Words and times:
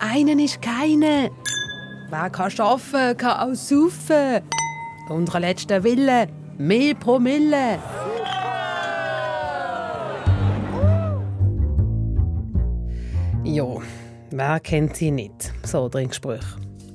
einen 0.00 0.38
ist 0.38 0.62
keine. 0.62 1.30
Wer 2.10 2.30
kann 2.30 2.52
arbeiten, 2.58 3.16
kann 3.16 3.50
auch 3.50 3.54
saufen. 3.54 4.42
Unser 5.08 5.40
letzter 5.40 5.82
Wille, 5.84 6.28
mehr 6.56 6.94
Promille. 6.94 7.78
Jo, 13.44 13.82
wer 14.30 14.60
kennt 14.60 14.96
sie 14.96 15.10
nicht? 15.10 15.52
So 15.64 15.88
Trinkspruch. 15.88 16.44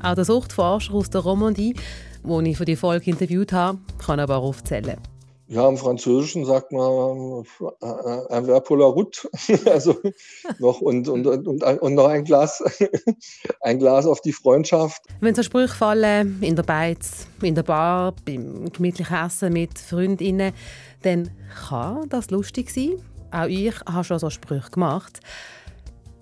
Auch 0.01 0.15
der 0.15 0.25
Suchtforscher 0.25 0.93
aus 0.93 1.09
der 1.09 1.21
Romandie, 1.21 1.75
den 2.23 2.45
ich 2.45 2.57
für 2.57 2.65
die 2.65 2.75
Folge 2.75 3.09
interviewt 3.09 3.53
habe, 3.53 3.79
kann 3.97 4.19
aber 4.19 4.37
aufzählen. 4.37 4.97
Ja, 5.53 5.69
im 5.69 5.77
Französischen 5.77 6.45
sagt 6.45 6.71
man 6.71 7.43
äh, 7.61 8.33
ein 8.33 8.45
Verre 8.45 8.61
pour 8.61 8.79
la 8.79 8.85
route, 8.85 9.29
also 9.71 9.95
noch 10.57 10.81
und, 10.81 11.07
und, 11.07 11.27
und, 11.27 11.63
und 11.63 11.93
noch 11.93 12.07
ein 12.07 12.23
Glas, 12.23 12.63
ein 13.61 13.77
Glas 13.77 14.07
auf 14.07 14.19
die 14.21 14.33
Freundschaft. 14.33 15.03
Wenn 15.21 15.35
so 15.35 15.43
Sprüche 15.43 15.75
fallen, 15.75 16.41
in 16.41 16.55
der 16.55 16.63
Beiz, 16.63 17.27
in 17.43 17.53
der 17.53 17.61
Bar, 17.61 18.15
beim 18.25 18.71
gemütlichen 18.71 19.15
Essen 19.15 19.53
mit 19.53 19.77
Freundinnen, 19.77 20.53
dann 21.03 21.29
kann 21.67 22.09
das 22.09 22.31
lustig 22.31 22.71
sein. 22.71 22.95
Auch 23.29 23.45
ich 23.45 23.75
habe 23.81 24.03
schon 24.03 24.17
so 24.17 24.31
Sprüche 24.31 24.71
gemacht. 24.71 25.19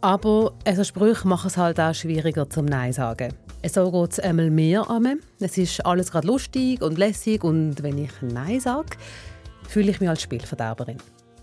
Aber 0.01 0.51
so 0.75 0.83
Sprüche 0.83 1.25
machen 1.25 1.47
es 1.47 1.55
halt 1.55 1.79
auch 1.79 1.95
schwieriger 1.95 2.49
zum 2.49 2.65
Nein 2.65 2.91
sagen. 2.91 3.33
So 3.63 3.91
geht 3.91 4.13
es 4.13 4.19
einmal 4.19 4.49
mehr 4.49 4.89
an. 4.89 5.19
Es 5.39 5.57
ist 5.57 5.85
alles 5.85 6.11
gerade 6.11 6.25
lustig 6.25 6.81
und 6.81 6.97
lässig 6.97 7.43
und 7.43 7.83
wenn 7.83 7.99
ich 7.99 8.11
Nein 8.21 8.59
sage, 8.59 8.97
fühle 9.67 9.91
ich 9.91 9.99
mich 9.99 10.09
als 10.09 10.21
Spielverderberin. 10.21 10.97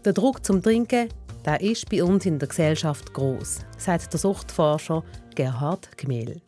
Der 0.05 0.13
Druck 0.13 0.45
zum 0.45 0.63
Trinken 0.63 1.09
der 1.45 1.61
ist 1.61 1.89
bei 1.89 2.03
uns 2.03 2.27
in 2.27 2.39
der 2.39 2.49
Gesellschaft 2.49 3.15
groß, 3.15 3.61
sagt 3.79 4.13
der 4.13 4.21
Suchtforscher 4.21 5.03
Gerhard 5.35 5.97
Gmehl. 5.97 6.43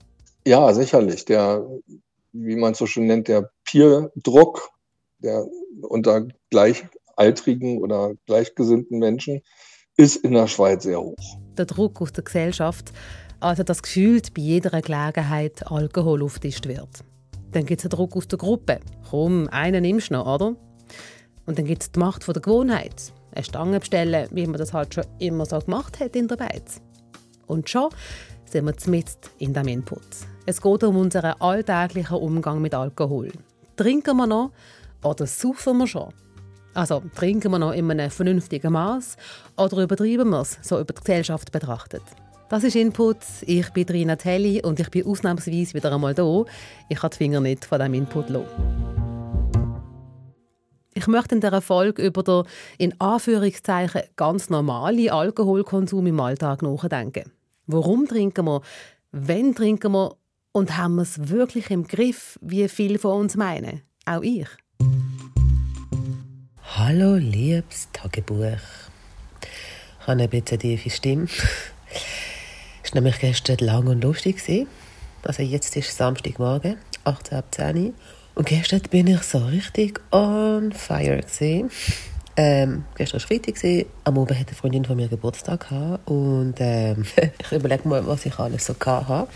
Ja, 0.47 0.75
sicherlich. 0.75 1.25
Der, 1.25 1.64
wie 2.33 2.56
man 2.56 2.72
es 2.72 2.78
so 2.78 2.86
schön 2.86 3.06
nennt, 3.06 3.28
der 3.28 3.50
Peer-Druck, 3.64 4.69
der 5.20 5.47
unter 5.83 6.27
gleichaltrigen 6.50 7.78
oder 7.78 8.12
gleichgesinnten 8.27 8.98
Menschen, 8.98 9.41
ist 9.97 10.16
in 10.16 10.33
der 10.33 10.48
Schweiz 10.48 10.83
sehr 10.83 11.00
hoch. 11.00 11.39
Der 11.56 11.66
Druck 11.66 12.03
aus 12.03 12.12
der 12.12 12.25
Gesellschaft 12.25 12.92
also 13.41 13.62
das 13.62 13.83
Gefühl, 13.83 14.20
bei 14.34 14.42
jeder 14.42 14.83
Gelegenheit 14.83 15.66
Alkohol 15.70 16.22
auftischt 16.22 16.66
wird. 16.66 17.05
Dann 17.53 17.64
gibt 17.64 17.81
es 17.81 17.87
einen 17.87 17.97
Druck 17.97 18.14
aus 18.14 18.28
der 18.28 18.39
Gruppe. 18.39 18.81
Komm, 19.09 19.48
einen 19.48 19.83
nimmst 19.83 20.11
du 20.11 20.14
noch, 20.14 20.27
oder? 20.27 20.56
Und 21.51 21.59
dann 21.59 21.67
gibt 21.67 21.83
es 21.83 21.91
die 21.91 21.98
Macht 21.98 22.29
der 22.29 22.41
Gewohnheit. 22.41 23.12
Eine 23.33 23.43
Stange 23.45 23.81
bestellen, 23.81 24.29
wie 24.31 24.47
man 24.47 24.56
das 24.56 24.73
halt 24.73 24.95
schon 24.95 25.03
immer 25.19 25.45
so 25.47 25.59
gemacht 25.59 25.98
hat 25.98 26.15
in 26.15 26.29
der 26.29 26.37
Beiz. 26.37 26.81
Und 27.48 27.69
schon 27.69 27.89
sind 28.45 28.67
wir 28.67 28.77
zumindest 28.77 29.33
in 29.39 29.53
diesem 29.53 29.67
Input. 29.67 30.01
Es 30.47 30.62
geht 30.62 30.84
um 30.84 30.97
unseren 30.97 31.34
alltäglichen 31.41 32.19
Umgang 32.19 32.62
mit 32.62 32.73
Alkohol. 32.73 33.33
Trinken 33.75 34.17
wir 34.17 34.28
noch 34.28 34.53
oder 35.03 35.27
saufen 35.27 35.78
wir 35.78 35.89
schon? 35.89 36.15
Also 36.73 37.03
trinken 37.17 37.51
wir 37.51 37.59
noch 37.59 37.73
in 37.73 37.91
einem 37.91 38.12
vernünftigen 38.12 38.73
Maß 38.73 39.17
oder 39.56 39.78
übertreiben 39.78 40.31
wir 40.31 40.43
es, 40.43 40.56
so 40.62 40.78
über 40.78 40.95
die 40.95 41.01
Gesellschaft 41.01 41.51
betrachtet? 41.51 42.05
Das 42.48 42.62
ist 42.62 42.77
Input. 42.77 43.17
Ich 43.41 43.69
bin 43.71 43.87
Rina 43.89 44.15
Telli 44.15 44.62
und 44.62 44.78
ich 44.78 44.89
bin 44.89 45.05
ausnahmsweise 45.05 45.75
wieder 45.75 45.93
einmal 45.93 46.15
da. 46.15 46.45
Ich 46.89 47.01
kann 47.01 47.11
die 47.11 47.17
Finger 47.17 47.41
nicht 47.41 47.65
von 47.65 47.81
diesem 47.81 47.95
Input 47.95 48.28
lassen. 48.31 49.09
Ich 50.92 51.06
möchte 51.06 51.36
in 51.36 51.41
dieser 51.41 51.60
Folge 51.60 52.02
über 52.02 52.22
den 52.24 52.42
in 52.78 53.00
Anführungszeichen 53.00 54.02
ganz 54.16 54.50
normalen 54.50 55.08
Alkoholkonsum 55.08 56.06
im 56.06 56.19
Alltag 56.19 56.62
nachdenken. 56.62 57.30
Warum 57.66 58.08
trinken 58.08 58.47
wir? 58.47 58.60
Wann 59.12 59.55
trinken 59.55 59.92
wir? 59.92 60.16
Und 60.52 60.77
haben 60.77 60.97
wir 60.97 61.02
es 61.02 61.28
wirklich 61.28 61.70
im 61.70 61.86
Griff, 61.86 62.36
wie 62.42 62.69
viele 62.69 62.98
von 62.98 63.20
uns 63.20 63.36
meinen? 63.36 63.82
Auch 64.05 64.22
ich. 64.22 64.48
Hallo, 66.76 67.15
liebes 67.15 67.88
Tagebuch. 67.92 68.59
Ich 70.00 70.06
habe 70.06 70.12
eine 70.12 70.26
bisschen 70.26 70.59
tiefe 70.59 70.91
Stimme. 70.91 71.28
Es 72.82 72.92
war 72.92 73.00
nämlich 73.00 73.20
gestern 73.20 73.59
lang 73.59 73.86
und 73.86 74.03
lustig. 74.03 74.42
Also 75.22 75.42
jetzt 75.44 75.76
ist 75.76 75.97
Samstagmorgen, 75.97 76.78
18.10 77.04 77.92
Und 78.41 78.47
gestern 78.47 78.81
bin 78.89 79.06
ich 79.06 79.23
so 79.23 79.37
richtig 79.37 80.01
on 80.12 80.73
fire. 80.73 81.21
Ähm, 82.39 82.84
gestern 82.97 83.21
war 83.21 83.27
Freitag, 83.27 83.87
am 84.05 84.17
Abend 84.17 84.31
hatte 84.31 84.49
eine 84.49 84.56
Freundin 84.56 84.84
von 84.87 84.97
mir 84.97 85.09
Geburtstag 85.09 85.69
gehabt. 85.69 86.09
und 86.09 86.55
ähm, 86.59 87.05
ich 87.39 87.53
überlege 87.53 87.87
mal, 87.87 88.06
was 88.06 88.25
ich 88.25 88.39
alles 88.39 88.65
so 88.65 88.73
hatte. 88.73 89.28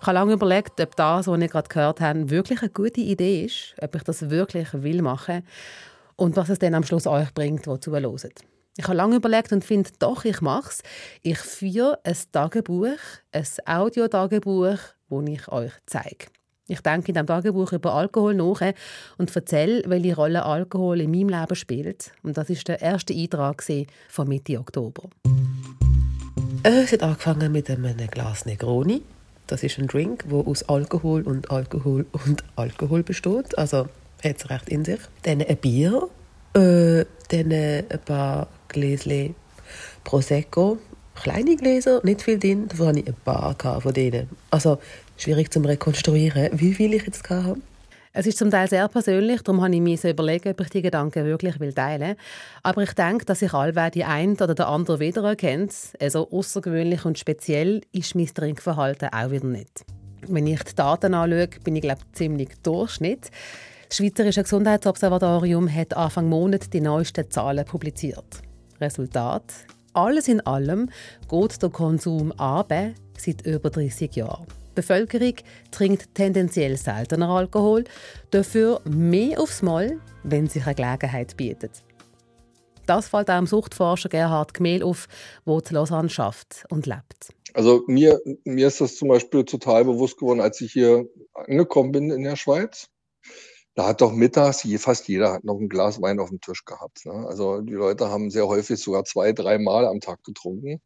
Ich 0.00 0.06
habe 0.06 0.14
lange 0.14 0.34
überlegt, 0.34 0.80
ob 0.80 0.94
das, 0.94 1.26
was 1.26 1.40
ich 1.40 1.50
gerade 1.50 1.68
gehört 1.68 2.00
habe, 2.00 2.30
wirklich 2.30 2.60
eine 2.62 2.70
gute 2.70 3.00
Idee 3.00 3.46
ist, 3.46 3.74
ob 3.82 3.96
ich 3.96 4.04
das 4.04 4.30
wirklich 4.30 4.68
will 4.72 5.02
machen 5.02 5.42
und 6.14 6.36
was 6.36 6.48
es 6.48 6.60
dann 6.60 6.74
am 6.74 6.84
Schluss 6.84 7.08
euch 7.08 7.34
bringt, 7.34 7.66
die 7.66 7.80
zuhören. 7.80 8.30
Ich 8.76 8.84
habe 8.84 8.96
lange 8.96 9.16
überlegt 9.16 9.50
und 9.50 9.64
finde, 9.64 9.90
doch, 9.98 10.24
ich 10.24 10.40
mache 10.42 10.70
es. 10.70 10.82
Ich 11.22 11.38
führe 11.38 11.98
ein 12.04 12.16
Tagebuch, 12.30 13.00
ein 13.32 13.46
Audiotagebuch, 13.66 14.78
das 15.08 15.26
ich 15.26 15.48
euch 15.48 15.72
zeige. 15.86 16.26
Ich 16.68 16.80
denke 16.80 17.08
in 17.08 17.14
diesem 17.14 17.28
Tagebuch 17.28 17.72
über 17.72 17.94
Alkohol 17.94 18.34
nach 18.34 18.60
und 19.18 19.34
erzähle, 19.34 19.84
welche 19.86 20.16
Rolle 20.16 20.44
Alkohol 20.44 21.00
in 21.00 21.12
meinem 21.12 21.28
Leben 21.28 21.54
spielt. 21.54 22.10
Und 22.24 22.36
das 22.36 22.50
ist 22.50 22.66
der 22.66 22.82
erste 22.82 23.14
Eintrag 23.14 23.64
von 24.08 24.28
Mitte 24.28 24.58
Oktober. 24.58 25.04
Es 26.64 26.90
hat 26.90 27.04
angefangen 27.04 27.52
mit 27.52 27.70
einem 27.70 27.96
Glas 28.10 28.46
Negroni. 28.46 29.02
Das 29.46 29.62
ist 29.62 29.78
ein 29.78 29.86
Drink, 29.86 30.28
der 30.28 30.38
aus 30.38 30.68
Alkohol 30.68 31.22
und 31.22 31.52
Alkohol 31.52 32.04
und 32.10 32.42
Alkohol 32.56 33.04
besteht. 33.04 33.56
Also 33.56 33.88
hat 34.24 34.36
es 34.38 34.50
recht 34.50 34.68
in 34.68 34.84
sich. 34.84 34.98
Dann 35.22 35.42
ein 35.42 35.56
Bier, 35.58 36.08
äh, 36.54 37.04
dann 37.28 37.52
ein 37.52 38.00
paar 38.04 38.48
Gläschen 38.66 39.36
Prosecco. 40.02 40.78
Kleine 41.14 41.56
Gläser, 41.56 42.00
nicht 42.02 42.22
viel 42.22 42.38
drin. 42.38 42.66
Davon 42.68 42.88
hatte 42.88 42.98
ich 42.98 43.08
ein 43.08 43.14
paar 43.24 43.80
von 43.80 43.94
denen. 43.94 44.28
Also 44.50 44.78
schwierig 45.16 45.52
zu 45.52 45.60
rekonstruieren, 45.60 46.50
wie 46.58 46.74
viel 46.74 46.94
ich 46.94 47.06
jetzt 47.06 47.28
hatte. 47.28 47.60
Es 48.18 48.26
ist 48.26 48.38
zum 48.38 48.50
Teil 48.50 48.66
sehr 48.66 48.88
persönlich, 48.88 49.42
darum 49.42 49.62
habe 49.62 49.74
ich 49.74 49.80
mir 49.82 49.98
so 49.98 50.08
überlegt, 50.08 50.46
ob 50.46 50.58
ich 50.62 50.70
die 50.70 50.80
Gedanken 50.80 51.26
wirklich 51.26 51.56
teilen 51.74 52.00
will. 52.00 52.16
Aber 52.62 52.82
ich 52.82 52.94
denke, 52.94 53.26
dass 53.26 53.40
sich 53.40 53.52
allweil 53.52 53.90
die 53.90 54.04
eine 54.04 54.32
oder 54.32 54.54
der 54.54 54.68
andere 54.68 55.00
wiedererkennt. 55.00 55.74
Also 56.00 56.30
außergewöhnlich 56.30 57.04
und 57.04 57.18
speziell 57.18 57.82
ist 57.92 58.14
mein 58.14 58.32
Trinkverhalten 58.32 59.10
auch 59.12 59.30
wieder 59.30 59.46
nicht. 59.46 59.84
Wenn 60.28 60.46
ich 60.46 60.62
die 60.62 60.74
Daten 60.74 61.12
anschaue, 61.12 61.48
bin 61.62 61.76
ich 61.76 61.82
glaube 61.82 62.00
ziemlich 62.14 62.48
Durchschnitt. 62.62 63.30
Das 63.88 63.98
Schweizerische 63.98 64.44
Gesundheitsobservatorium 64.44 65.70
hat 65.70 65.94
Anfang 65.94 66.30
Monat 66.30 66.72
die 66.72 66.80
neuesten 66.80 67.30
Zahlen 67.30 67.66
publiziert. 67.66 68.40
Resultat? 68.80 69.44
Alles 69.92 70.28
in 70.28 70.40
allem 70.40 70.88
geht 71.28 71.62
der 71.62 71.68
Konsum 71.68 72.32
ab 72.32 72.72
seit 73.18 73.46
über 73.46 73.68
30 73.68 74.16
Jahren. 74.16 74.46
Die 74.76 74.82
Bevölkerung 74.82 75.34
trinkt 75.70 76.14
tendenziell 76.14 76.76
seltener 76.76 77.30
Alkohol, 77.30 77.84
dafür 78.30 78.82
mehr 78.84 79.40
aufs 79.40 79.62
Mal, 79.62 79.98
wenn 80.22 80.48
sich 80.48 80.66
eine 80.66 80.74
Gelegenheit 80.74 81.34
bietet. 81.38 81.82
Das 82.84 83.08
fällt 83.08 83.30
auch 83.30 83.38
dem 83.38 83.46
Suchtforscher 83.46 84.10
Gerhard 84.10 84.52
Gmehl 84.52 84.82
auf, 84.82 85.08
der 85.46 85.64
zu 85.64 85.72
Lausanne 85.72 86.10
schafft 86.10 86.66
und 86.68 86.84
lebt. 86.84 87.30
Also 87.54 87.84
mir, 87.86 88.20
mir 88.44 88.66
ist 88.66 88.82
das 88.82 88.96
zum 88.96 89.08
Beispiel 89.08 89.44
total 89.44 89.86
bewusst 89.86 90.18
geworden, 90.18 90.40
als 90.40 90.60
ich 90.60 90.72
hier 90.72 91.06
angekommen 91.32 91.92
bin 91.92 92.10
in 92.10 92.22
der 92.22 92.36
Schweiz 92.36 92.90
da 93.76 93.86
hat 93.86 94.00
doch 94.00 94.12
mittags, 94.12 94.66
fast 94.78 95.06
jeder 95.06 95.32
hat 95.34 95.44
noch 95.44 95.60
ein 95.60 95.68
Glas 95.68 96.00
Wein 96.00 96.18
auf 96.18 96.30
dem 96.30 96.40
Tisch 96.40 96.64
gehabt. 96.64 97.04
Ne? 97.04 97.12
Also 97.28 97.60
die 97.60 97.74
Leute 97.74 98.08
haben 98.08 98.30
sehr 98.30 98.48
häufig 98.48 98.80
sogar 98.80 99.04
zwei, 99.04 99.32
drei 99.32 99.58
Mal 99.58 99.86
am 99.86 100.00
Tag 100.00 100.24
getrunken. 100.24 100.80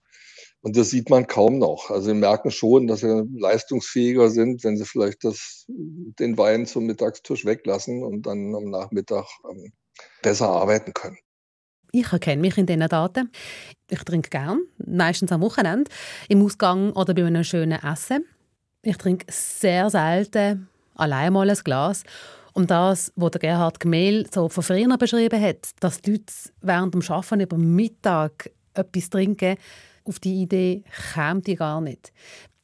Und 0.62 0.76
das 0.76 0.90
sieht 0.90 1.08
man 1.08 1.26
kaum 1.26 1.58
noch. 1.58 1.90
Also 1.90 2.08
sie 2.08 2.14
merken 2.14 2.50
schon, 2.50 2.86
dass 2.86 3.00
sie 3.00 3.24
leistungsfähiger 3.34 4.28
sind, 4.28 4.62
wenn 4.62 4.76
sie 4.76 4.84
vielleicht 4.84 5.24
das, 5.24 5.64
den 5.68 6.36
Wein 6.36 6.66
zum 6.66 6.84
Mittagstisch 6.84 7.44
weglassen 7.46 8.02
und 8.02 8.26
dann 8.26 8.54
am 8.54 8.64
Nachmittag 8.64 9.26
ähm, 9.50 9.72
besser 10.22 10.48
arbeiten 10.48 10.92
können. 10.92 11.16
Ich 11.92 12.12
erkenne 12.12 12.42
mich 12.42 12.56
in 12.58 12.66
diesen 12.66 12.88
Daten. 12.88 13.30
Ich 13.88 14.04
trinke 14.04 14.30
gern, 14.30 14.60
meistens 14.78 15.32
am 15.32 15.40
Wochenende, 15.40 15.90
im 16.28 16.44
Ausgang 16.44 16.92
oder 16.92 17.14
bei 17.14 17.24
einem 17.24 17.42
schönen 17.42 17.82
Essen. 17.82 18.24
Ich 18.82 18.96
trinke 18.96 19.26
sehr 19.30 19.90
selten 19.90 20.68
allein 20.94 21.32
mal 21.32 21.48
ein 21.48 21.56
Glas 21.64 22.04
um 22.52 22.66
das, 22.66 23.12
was 23.16 23.30
der 23.30 23.40
Gerhard 23.40 23.80
Gmehl 23.80 24.26
so 24.32 24.48
von 24.48 24.62
früher 24.62 24.98
beschrieben 24.98 25.40
hat, 25.40 25.70
dass 25.80 26.02
die 26.02 26.12
Leute 26.12 26.32
während 26.60 26.94
dem 26.94 27.02
Arbeiten 27.08 27.40
über 27.40 27.56
Mittag 27.56 28.50
etwas 28.74 29.10
trinken, 29.10 29.56
auf 30.04 30.18
die 30.18 30.42
Idee 30.42 30.84
käme 31.14 31.40
die 31.40 31.56
gar 31.56 31.80
nicht. 31.80 32.12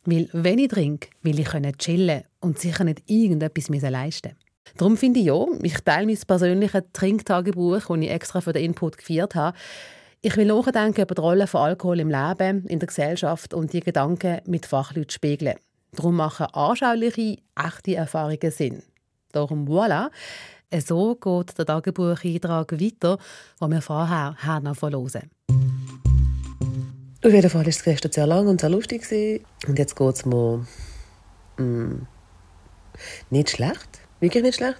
Weil 0.05 0.29
wenn 0.33 0.59
ich 0.59 0.69
trinke, 0.69 1.09
will 1.23 1.41
ich 1.41 1.49
chillen 1.79 2.23
und 2.41 2.59
sicher 2.59 2.85
nicht 2.85 3.03
irgendetwas 3.07 3.69
leisten 3.69 4.37
Darum 4.77 4.97
finde 4.97 5.21
ich 5.21 5.27
ja, 5.27 5.45
ich 5.63 5.81
teile 5.81 6.07
mein 6.07 6.19
persönliches 6.27 6.83
Trinktagebuch, 6.93 7.87
das 7.87 7.99
ich 7.99 8.11
extra 8.11 8.41
für 8.41 8.53
den 8.53 8.65
Input 8.65 8.99
geführt 8.99 9.35
habe, 9.35 9.57
Ich 10.23 10.37
will 10.37 10.47
nachdenken 10.47 11.03
über 11.03 11.15
die 11.15 11.21
Rolle 11.21 11.47
von 11.47 11.61
Alkohol 11.61 12.01
im 12.01 12.11
Leben, 12.11 12.67
in 12.67 12.81
der 12.81 12.89
Gesellschaft 12.89 13.55
und 13.55 13.73
die 13.73 13.81
Gedanken 13.81 14.41
mit 14.47 14.67
Fachleuten 14.67 15.11
spiegeln. 15.11 15.57
Darum 15.93 16.17
machen 16.17 16.47
anschauliche, 16.47 17.37
echte 17.55 17.95
Erfahrungen 17.95 18.51
Sinn. 18.51 18.83
Darum 19.31 19.69
voilà, 19.69 20.11
so 20.85 21.15
geht 21.15 21.57
der 21.59 21.67
Tagebucheintrag 21.67 22.73
weiter, 22.73 23.19
den 23.61 23.71
wir 23.71 23.83
vorher 23.83 24.35
haben 24.39 24.75
verlosen. 24.75 25.31
Auf 27.27 27.33
jeden 27.33 27.51
Fall 27.51 27.63
war 27.63 27.69
es 27.69 27.83
gestern 27.83 28.13
sehr 28.13 28.27
lang 28.29 28.47
und 28.47 28.61
sehr 28.61 28.71
lustig. 28.71 29.03
Und 29.67 29.81
jetzt 29.81 29.97
geht 29.97 30.15
es 30.15 30.25
mir 30.25 30.65
mh, 31.57 31.65
mm, 31.65 32.07
nicht 33.31 33.51
schlecht. 33.51 33.89
Wirklich 34.21 34.45
nicht 34.45 34.59
schlecht. 34.59 34.79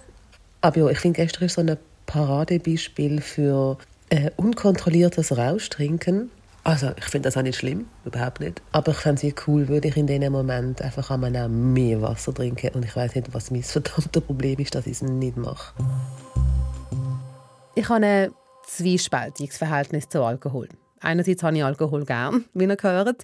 Aber 0.61 0.77
ja, 0.77 0.87
ich 0.87 0.99
finde, 0.99 1.17
gestern 1.17 1.43
ist 1.43 1.55
so 1.55 1.61
ein 1.61 1.77
Paradebeispiel 2.05 3.19
für 3.19 3.77
äh, 4.09 4.31
unkontrolliertes 4.37 5.37
Rauschtrinken. 5.37 6.31
Also, 6.63 6.91
ich 6.95 7.03
finde 7.03 7.27
das 7.27 7.35
auch 7.35 7.41
nicht 7.41 7.57
schlimm, 7.57 7.87
überhaupt 8.05 8.39
nicht. 8.39 8.61
Aber 8.71 8.93
ich 8.93 8.97
fände 8.97 9.27
es 9.27 9.33
cool, 9.45 9.67
würde 9.67 9.89
ich 9.89 9.97
in 9.97 10.07
diesem 10.07 10.31
Moment 10.31 10.81
einfach 10.81 11.11
auch 11.11 11.17
mehr 11.49 12.01
Wasser 12.01 12.33
trinken. 12.33 12.69
Und 12.75 12.85
ich 12.85 12.95
weiß 12.95 13.13
nicht, 13.15 13.33
was 13.33 13.51
mein 13.51 13.63
verdammtes 13.63 14.23
Problem 14.23 14.57
ist, 14.59 14.73
dass 14.73 14.87
ich 14.87 14.93
es 14.93 15.01
nicht 15.01 15.35
mache. 15.35 15.73
Ich 17.75 17.89
habe 17.89 18.05
ein 18.05 18.31
zwiespältiges 18.65 19.57
Verhältnis 19.57 20.07
zu 20.07 20.23
Alkohol. 20.23 20.69
Einerseits 21.01 21.43
habe 21.43 21.57
ich 21.57 21.63
Alkohol 21.63 22.05
gern, 22.05 22.45
wie 22.53 22.65
ihr 22.65 22.75
gehört. 22.75 23.23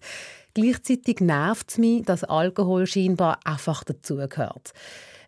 Gleichzeitig 0.54 1.20
nervt 1.20 1.72
es 1.72 1.78
mich, 1.78 2.04
dass 2.04 2.24
Alkohol 2.24 2.86
scheinbar 2.86 3.40
einfach 3.44 3.84
dazugehört. 3.84 4.74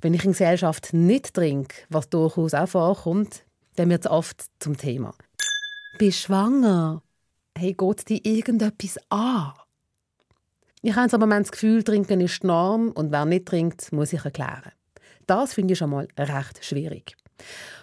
Wenn 0.01 0.13
ich 0.13 0.23
in 0.23 0.31
Gesellschaft 0.31 0.93
nicht 0.93 1.33
trinke, 1.33 1.75
was 1.89 2.09
durchaus 2.09 2.53
auch 2.53 2.67
vorkommt, 2.69 3.43
dann 3.75 3.89
wird 3.89 4.05
es 4.05 4.11
oft 4.11 4.45
zum 4.59 4.77
Thema. 4.77 5.15
Bist 5.97 6.19
schwanger? 6.19 7.01
Hey, 7.57 7.73
geht 7.73 8.09
dir 8.09 8.19
irgendetwas 8.23 8.99
an? 9.09 9.53
Ich 10.81 10.95
habe 10.95 11.17
Moment 11.17 11.47
das 11.47 11.51
Gefühl, 11.51 11.83
Trinken 11.83 12.21
ist 12.21 12.43
die 12.43 12.47
Norm 12.47 12.91
und 12.91 13.11
wer 13.11 13.25
nicht 13.25 13.47
trinkt, 13.47 13.91
muss 13.91 14.13
ich 14.13 14.23
erklären. 14.23 14.71
Das 15.25 15.53
finde 15.55 15.73
ich 15.73 15.79
schon 15.79 15.89
mal 15.89 16.07
recht 16.17 16.63
schwierig. 16.63 17.17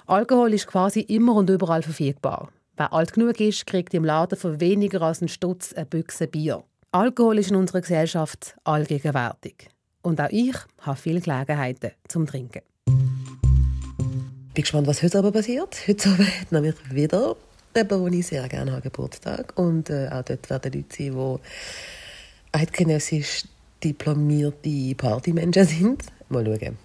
Alkohol 0.06 0.54
ist 0.54 0.68
quasi 0.68 1.00
immer 1.00 1.34
und 1.34 1.50
überall 1.50 1.82
verfügbar. 1.82 2.50
Wer 2.76 2.92
alt 2.94 3.12
genug 3.12 3.38
ist, 3.38 3.66
kriegt 3.66 3.92
im 3.92 4.04
Laden 4.04 4.38
für 4.38 4.58
weniger 4.58 5.02
als 5.02 5.20
einen 5.20 5.28
Stutz 5.28 5.74
eine 5.74 5.84
Büchse 5.84 6.26
Bier. 6.26 6.64
Alkohol 6.90 7.38
ist 7.38 7.50
in 7.50 7.56
unserer 7.56 7.82
Gesellschaft 7.82 8.56
allgegenwärtig. 8.64 9.68
Und 10.00 10.20
auch 10.20 10.30
ich 10.30 10.56
habe 10.80 10.96
viele 10.96 11.20
Gelegenheiten 11.20 11.90
zum 12.08 12.26
Trinken. 12.26 12.62
Ich 12.86 14.54
bin 14.54 14.62
gespannt, 14.62 14.86
was 14.86 15.02
heute 15.02 15.18
aber 15.18 15.32
passiert. 15.32 15.86
Heute 15.86 16.08
Abend 16.08 16.50
nämlich 16.50 16.74
wieder 16.90 17.36
jemand, 17.76 18.02
wo 18.02 18.06
ich 18.08 18.26
sehr 18.26 18.48
gerne 18.48 18.72
habe, 18.72 18.82
Geburtstag. 18.82 19.52
Und 19.56 19.90
äh, 19.90 20.08
auch 20.10 20.22
dort 20.22 20.48
werden 20.48 20.72
Leute 20.72 20.96
sein, 20.96 21.12
die 21.14 22.58
eidgenössisch 22.58 23.44
diplomierte 23.84 24.94
Partymenschen 24.96 25.66
sind. 25.66 26.04
Mal 26.30 26.44
schauen. 26.44 26.78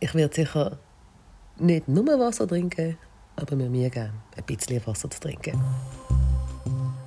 Ich 0.00 0.14
werde 0.14 0.34
sicher 0.34 0.78
nicht 1.58 1.86
nur 1.88 2.18
Wasser 2.18 2.46
trinken, 2.48 2.96
aber 3.40 3.56
mir 3.56 3.70
mir 3.70 3.90
gerne 3.90 4.12
ein 4.36 4.44
bisschen 4.44 4.84
Wasser 4.86 5.10
zu 5.10 5.20
trinken. 5.20 5.60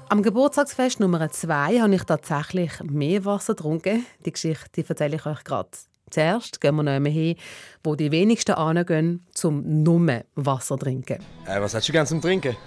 Am 0.10 0.22
Geburtstagsfest 0.22 1.00
Nummer 1.00 1.32
2 1.32 1.80
habe 1.80 1.96
ich 1.96 2.04
tatsächlich 2.04 2.72
mehr 2.84 3.24
Wasser 3.24 3.56
getrunken. 3.56 4.06
Die 4.26 4.32
Geschichte 4.32 4.84
erzähle 4.88 5.16
ich 5.16 5.26
euch 5.26 5.44
gerade. 5.44 5.70
Zuerst 6.10 6.60
gehen 6.60 6.76
wir 6.76 6.84
noch 6.84 7.10
hin, 7.10 7.38
wo 7.84 7.96
die 7.96 8.12
wenigsten 8.12 8.52
angehen, 8.52 9.26
zum 9.34 9.84
nur 9.84 10.24
Wasser 10.36 10.78
zu 10.78 10.84
trinken. 10.84 11.24
Äh, 11.46 11.62
was 11.62 11.74
hast 11.74 11.88
du 11.88 11.94
gerne 11.94 12.08
zum 12.08 12.20
Trinken? 12.20 12.58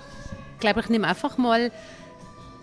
Ich 0.55 0.61
glaube, 0.61 0.81
ich 0.81 0.89
nehme 0.89 1.07
einfach 1.07 1.37
mal 1.37 1.71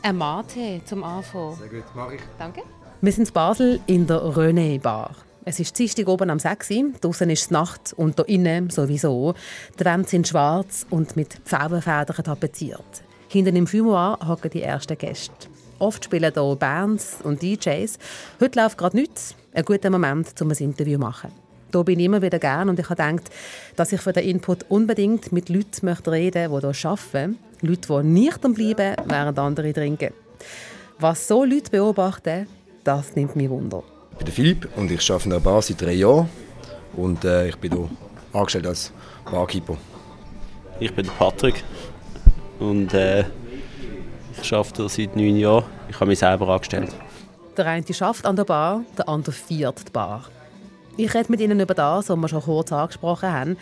einen 0.02 0.18
Mate 0.18 0.82
zum 0.86 1.04
Anfang. 1.04 1.56
Sehr 1.56 1.70
gut, 1.70 1.96
mache 1.96 2.16
ich. 2.16 2.22
Danke. 2.40 2.64
Wir 3.02 3.12
sind 3.12 3.28
in 3.28 3.34
Basel 3.34 3.80
in 3.86 4.08
der 4.08 4.22
René 4.22 4.82
Bar. 4.82 5.16
Es 5.44 5.60
ist 5.60 5.78
Dienstag 5.80 6.08
oben 6.08 6.30
am 6.30 6.38
6 6.38 6.70
Uhr, 6.70 6.92
draußen 7.02 7.28
ist 7.32 7.42
es 7.42 7.50
Nacht 7.52 7.94
und 7.98 8.16
hier 8.18 8.30
innen 8.30 8.70
sowieso. 8.70 9.34
Die 9.80 9.86
Wände 9.86 10.08
sind 10.08 10.28
schwarz 10.28 10.86
und 10.92 11.16
mit 11.16 11.34
Pfauenfedern 11.34 12.24
tapeziert. 12.24 13.02
Hinten 13.28 13.56
im 13.56 13.66
Fumoir 13.66 14.20
hocken 14.28 14.52
die 14.52 14.62
ersten 14.62 15.00
Gäste. 15.00 15.34
Oft 15.80 16.06
spielen 16.06 16.32
hier 16.32 16.56
Bands 16.58 17.18
und 17.24 17.42
DJs. 17.42 17.98
Heute 18.40 18.60
läuft 18.60 18.78
gerade 18.78 18.96
nichts. 18.96 19.34
Ein 19.52 19.66
guter 19.66 19.90
Moment, 19.90 20.40
um 20.44 20.52
ein 20.52 20.58
Interview 20.58 21.00
zu 21.00 21.00
machen. 21.00 21.32
Hier 21.72 21.84
bin 21.86 22.00
ich 22.00 22.06
immer 22.06 22.22
wieder 22.22 22.38
gern 22.38 22.70
und 22.70 22.78
ich 22.78 22.88
habe 22.88 23.02
gedacht, 23.02 23.32
dass 23.76 23.92
ich 23.94 24.02
für 24.02 24.14
den 24.14 24.26
Input 24.26 24.70
unbedingt 24.70 25.32
mit 25.32 25.50
Leuten 25.50 25.88
möchte 25.88 26.12
reden 26.12 26.52
möchte, 26.52 26.72
die 26.72 26.78
hier 26.78 26.92
arbeiten. 26.92 27.40
Leute, 27.62 28.04
die 28.04 28.08
nicht 28.08 28.42
bleiben, 28.42 28.96
während 29.06 29.40
andere 29.40 29.74
trinken. 29.74 30.14
Was 31.00 31.28
so 31.28 31.44
Leute 31.44 31.72
beobachten, 31.72 32.48
das 32.84 33.16
nimmt 33.16 33.36
mich 33.36 33.50
Wunder 33.50 33.84
bin 34.18 34.26
der 34.26 34.34
Philipp 34.34 34.70
und 34.76 34.92
ich 34.92 35.10
arbeite 35.10 35.26
in 35.26 35.32
der 35.32 35.40
Bar 35.40 35.62
seit 35.62 35.82
drei 35.82 35.94
Jahren 35.94 36.30
und 36.94 37.24
äh, 37.26 37.50
ich 37.50 37.56
bin 37.58 37.72
hier 37.72 37.90
angestellt 38.34 38.68
als 38.68 38.92
Barkeeper. 39.30 39.78
Ich 40.80 40.94
bin 40.94 41.06
der 41.06 41.14
Patrick 41.14 41.64
und 42.60 42.94
äh, 42.94 43.26
ich 44.42 44.54
arbeite 44.54 44.88
hier 44.88 44.90
seit 44.90 45.16
neun 45.16 45.38
Jahren. 45.38 45.66
Ich 45.90 45.96
habe 45.96 46.08
mich 46.08 46.20
selber 46.20 46.50
angestellt. 46.50 46.94
Der 47.58 47.66
eine 47.68 47.86
arbeitet 48.00 48.26
an 48.26 48.36
der 48.36 48.46
Bar, 48.46 48.84
der 48.98 49.10
andere 49.10 49.32
viert 49.32 49.88
die 49.88 49.92
Bar. 49.92 50.26
Ich 50.98 51.14
rede 51.14 51.32
mit 51.32 51.40
ihnen 51.42 51.60
über 51.60 51.74
das, 51.74 52.10
was 52.10 52.18
wir 52.18 52.28
schon 52.28 52.42
kurz 52.42 52.72
angesprochen 52.72 53.32
haben, 53.32 53.58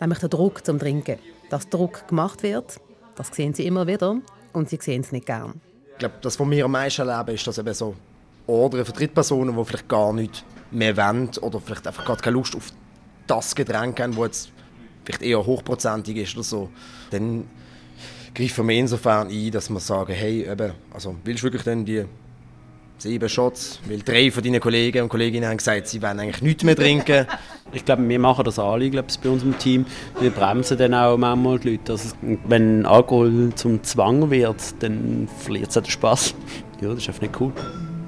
nämlich 0.00 0.18
den 0.18 0.30
Druck 0.30 0.64
zum 0.64 0.78
Trinken. 0.78 1.18
Dass 1.50 1.68
Druck 1.68 2.08
gemacht 2.08 2.42
wird, 2.42 2.80
das 3.16 3.28
sehen 3.28 3.54
sie 3.54 3.66
immer 3.66 3.86
wieder 3.86 4.16
und 4.52 4.68
sie 4.70 4.78
sehen 4.80 5.02
es 5.02 5.12
nicht 5.12 5.26
gern. 5.26 5.60
Ich 5.92 5.98
glaube, 5.98 6.14
das, 6.22 6.38
was 6.38 6.50
wir 6.50 6.64
am 6.64 6.72
meisten 6.72 7.06
erleben, 7.06 7.34
ist, 7.34 7.46
dass 7.46 7.58
eben 7.58 7.74
so 7.74 7.94
oder 8.50 8.84
für 8.84 8.92
Drittpersonen, 8.92 9.56
die 9.56 9.64
vielleicht 9.64 9.88
gar 9.88 10.12
nicht 10.12 10.44
mehr 10.70 10.96
wollen 10.96 11.30
oder 11.40 11.60
vielleicht 11.60 11.86
einfach 11.86 12.04
gar 12.04 12.16
keine 12.16 12.34
Lust 12.34 12.54
auf 12.56 12.70
das 13.26 13.54
Getränk 13.54 14.00
haben, 14.00 14.14
das 14.14 14.24
jetzt 14.24 14.52
vielleicht 15.04 15.22
eher 15.22 15.44
hochprozentig 15.44 16.16
ist 16.16 16.34
oder 16.34 16.44
so, 16.44 16.68
dann 17.10 17.44
greifen 18.34 18.68
wir 18.68 18.76
insofern 18.76 19.28
ein, 19.28 19.50
dass 19.50 19.70
wir 19.70 19.80
sagen, 19.80 20.12
hey, 20.12 20.48
eben, 20.50 20.72
also 20.92 21.16
willst 21.24 21.42
du 21.42 21.46
wirklich 21.46 21.62
denn 21.62 21.84
die 21.84 22.04
sieben 22.98 23.28
Shots, 23.28 23.80
weil 23.88 24.00
drei 24.00 24.30
von 24.30 24.42
deinen 24.42 24.60
Kollegen 24.60 25.02
und 25.02 25.08
Kolleginnen 25.08 25.48
haben 25.48 25.56
gesagt, 25.56 25.88
sie 25.88 26.02
wollen 26.02 26.20
eigentlich 26.20 26.42
nichts 26.42 26.64
mehr 26.64 26.76
trinken. 26.76 27.26
Ich 27.72 27.84
glaube, 27.84 28.08
wir 28.08 28.18
machen 28.18 28.44
das 28.44 28.58
alle 28.58 28.90
glaube 28.90 29.06
ich, 29.08 29.18
bei 29.20 29.28
unserem 29.28 29.56
Team. 29.56 29.86
Wir 30.18 30.30
bremsen 30.30 30.76
dann 30.76 30.92
auch 30.92 31.16
manchmal 31.16 31.60
die 31.60 31.70
Leute. 31.70 31.92
Also, 31.92 32.16
wenn 32.48 32.84
Alkohol 32.84 33.50
zum 33.54 33.80
Zwang 33.84 34.28
wird, 34.28 34.56
dann 34.80 35.28
verliert 35.38 35.68
es 35.68 35.74
den 35.74 35.84
Spaß. 35.84 36.34
Ja, 36.80 36.88
das 36.88 36.98
ist 36.98 37.08
einfach 37.10 37.22
nicht 37.22 37.40
cool. 37.40 37.52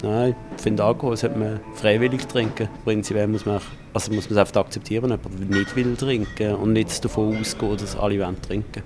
Nein, 0.03 0.35
ich 0.57 0.63
finde 0.63 0.83
Alkohol 0.83 1.17
sollte 1.17 1.39
man 1.39 1.61
freiwillig 1.75 2.27
trinken. 2.27 2.69
Prinzipiell 2.85 3.29
muss 3.29 3.47
man, 3.47 3.61
also 3.95 4.13
muss 4.13 4.29
man 4.29 4.33
es 4.33 4.39
einfach 4.39 4.61
akzeptieren, 4.61 5.05
wenn 5.05 5.11
jemand 5.11 5.51
nicht 5.51 5.77
will 5.77 5.97
trinken 5.97 6.57
und 6.57 6.73
nicht 6.73 7.05
davon 7.05 7.39
ausgehen, 7.39 7.77
dass 7.77 7.97
alle 7.97 8.19
wollen 8.19 8.41
trinken 8.43 8.83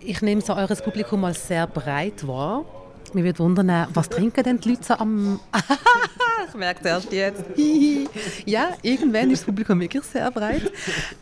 Ich 0.00 0.22
nehme 0.22 0.40
so 0.40 0.54
eures 0.54 0.82
Publikum 0.82 1.24
als 1.24 1.48
sehr 1.48 1.66
breit 1.66 2.26
wahr. 2.26 2.64
Mich 3.12 3.24
würde 3.24 3.40
wundern, 3.40 3.88
was 3.92 4.08
trinken 4.08 4.42
denn 4.44 4.60
die 4.60 4.70
Leute 4.70 4.84
so 4.84 4.94
am... 4.94 5.40
ich 6.48 6.54
merke 6.54 6.80
es 6.80 6.86
erst 6.86 7.12
jetzt. 7.12 7.44
ja, 8.46 8.70
irgendwann 8.82 9.30
ist 9.30 9.40
das 9.40 9.46
Publikum 9.46 9.80
wirklich 9.80 10.04
sehr 10.04 10.30
breit. 10.30 10.72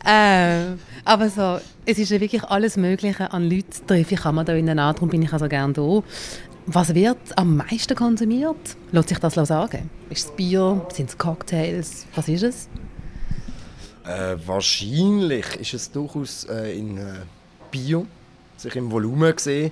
Äh, 0.05 0.77
aber 1.03 1.29
so, 1.29 1.59
es 1.85 1.97
ist 1.97 2.11
ja 2.11 2.21
wirklich 2.21 2.43
alles 2.43 2.77
Mögliche 2.77 3.31
an 3.33 3.49
Leuten 3.49 3.87
treffe 3.87 4.13
ich 4.13 4.25
immer 4.25 4.43
da 4.43 4.53
in 4.53 4.67
den 4.67 4.77
darum 4.77 5.09
bin 5.09 5.23
ich 5.23 5.33
also 5.33 5.47
gerne 5.47 5.73
da. 5.73 6.03
Was 6.67 6.93
wird 6.93 7.17
am 7.37 7.57
meisten 7.57 7.95
konsumiert? 7.95 8.77
Lässt 8.91 9.09
sich 9.09 9.17
das 9.17 9.33
sagen? 9.33 9.89
Ist 10.09 10.25
es 10.25 10.31
Bier? 10.31 10.85
Sind 10.93 11.09
es 11.09 11.17
Cocktails? 11.17 12.05
Was 12.13 12.27
ist 12.27 12.43
es? 12.43 12.69
Äh, 14.05 14.35
wahrscheinlich 14.45 15.45
ist 15.59 15.73
es 15.73 15.91
durchaus 15.91 16.43
äh, 16.45 16.77
in 16.77 16.97
äh, 16.97 17.01
Bier, 17.71 18.05
sich 18.57 18.75
im 18.75 18.91
Volumen 18.91 19.35
gesehen. 19.35 19.71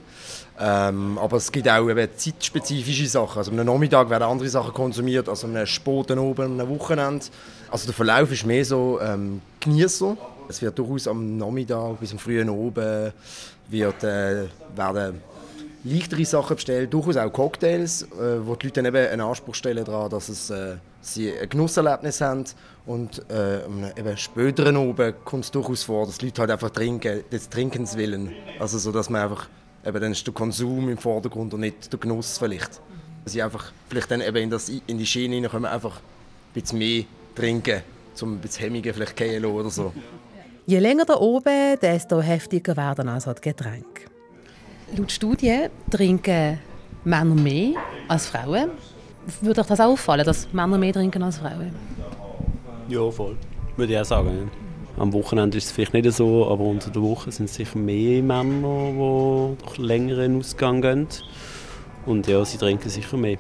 Ähm, 0.60 1.20
aber 1.20 1.38
es 1.38 1.52
gibt 1.52 1.70
auch 1.70 1.88
eben 1.88 2.10
zeitspezifische 2.16 3.08
Sachen. 3.08 3.38
Also 3.38 3.52
am 3.52 3.64
Nachmittag 3.64 4.10
werden 4.10 4.24
andere 4.24 4.50
Sachen 4.50 4.74
konsumiert, 4.74 5.30
als 5.30 5.44
am 5.44 5.64
späten 5.68 6.18
oben, 6.18 6.60
am 6.60 6.70
Wochenende. 6.70 7.26
Also 7.70 7.86
der 7.86 7.94
Verlauf 7.94 8.32
ist 8.32 8.46
mehr 8.46 8.66
so 8.66 9.00
ähm, 9.00 9.42
Genießer. 9.60 10.18
Es 10.48 10.60
wird 10.62 10.78
durchaus 10.80 11.08
am 11.08 11.38
Nachmittag 11.38 12.00
bis 12.00 12.12
am 12.12 12.18
frühen 12.20 12.50
Oben 12.50 13.14
wird, 13.70 14.04
äh, 14.04 14.48
werden 14.76 15.22
leichtere 15.84 16.26
Sachen 16.26 16.56
bestellt, 16.56 16.94
durchaus 16.94 17.18
auch 17.18 17.32
Cocktails, 17.32 18.04
äh, 18.04 18.46
wo 18.46 18.56
die 18.56 18.68
Leute 18.68 18.82
dann 18.82 18.94
eben 18.94 19.08
einen 19.08 19.22
Anspruch 19.22 19.56
stellen 19.56 19.86
daran, 19.86 20.10
dass 20.10 20.30
es, 20.30 20.50
äh, 20.50 20.76
sie 21.02 21.32
ein 21.32 21.50
Genusserlebnis 21.50 22.22
haben. 22.22 22.46
Und 22.86 23.24
äh, 23.30 23.64
eben 23.98 24.18
späteren 24.18 24.78
oben 24.78 25.14
kommt 25.24 25.46
es 25.46 25.52
durchaus 25.52 25.84
vor, 25.84 26.06
dass 26.06 26.18
die 26.18 26.26
Leute 26.26 26.42
halt 26.42 26.52
einfach 26.52 26.72
trinken, 26.72 27.24
des 27.32 27.50
Trinkens 27.50 27.96
willen. 27.96 28.32
Also 28.60 28.78
so, 28.78 28.92
dass 28.92 29.10
man 29.10 29.22
einfach, 29.22 29.48
eben 29.86 30.02
dann 30.02 30.12
ist 30.12 30.26
der 30.26 30.34
Konsum 30.34 30.90
im 30.90 30.98
Vordergrund 30.98 31.54
und 31.54 31.62
nicht 31.62 31.92
der 31.92 32.00
Genuss 32.00 32.38
vielleicht. 32.38 32.82
Dass 33.24 33.34
sie 33.34 33.42
einfach 33.42 33.72
vielleicht 33.90 34.12
dann 34.12 34.22
eben 34.22 34.38
in, 34.38 34.50
das, 34.50 34.70
in 34.70 34.98
die 34.98 35.06
Schiene 35.06 35.36
hineinkommen, 35.36 35.70
einfach 35.70 35.98
ein 35.98 36.62
bisschen 36.62 36.80
mehr 36.80 37.04
trinken, 37.36 37.82
um 38.22 38.34
ein 38.34 38.40
bisschen 38.40 38.66
Hemmungen 38.66 38.94
vielleicht 38.94 39.16
gehen 39.16 39.46
oder 39.46 39.70
so. 39.70 39.94
Je 40.66 40.80
länger 40.80 41.06
da 41.06 41.16
oben, 41.16 41.80
desto 41.82 42.22
heftiger 42.22 42.76
werden 42.76 43.08
also 43.08 43.34
die 43.34 43.42
Getränke. 43.42 44.09
Laut 44.98 45.12
Studien 45.12 45.70
trinken 45.92 46.60
Männer 47.04 47.36
mehr 47.36 47.74
als 48.08 48.28
Frauen. 48.28 48.72
Würde 49.42 49.62
euch 49.62 49.68
das 49.68 49.80
auffallen, 49.80 50.26
dass 50.26 50.52
Männer 50.52 50.78
mehr 50.78 50.94
trinken 50.94 51.22
als 51.22 51.38
Frauen? 51.38 51.72
Ja, 52.88 53.10
voll. 53.12 53.38
Würde 53.78 53.94
ich 53.94 54.00
auch 54.00 54.06
sagen. 54.06 54.50
Am 54.98 55.14
Wochenende 55.14 55.58
ist 55.58 55.66
es 55.66 55.72
vielleicht 55.72 55.94
nicht 55.94 56.12
so, 56.12 56.50
aber 56.50 56.64
unter 56.64 56.90
der 56.90 57.02
Woche 57.02 57.32
sind 57.32 57.46
es 57.46 57.56
sicher 57.56 57.78
mehr 57.78 58.24
Männer, 58.24 59.56
die 59.58 59.64
durch 59.64 59.78
längeren 59.78 60.40
Ausgang 60.40 60.82
gehen. 60.82 61.08
Und 62.06 62.28
ja, 62.28 62.44
sie 62.44 62.58
trinken 62.58 62.90
sicher 62.90 63.16
mehr. 63.16 63.38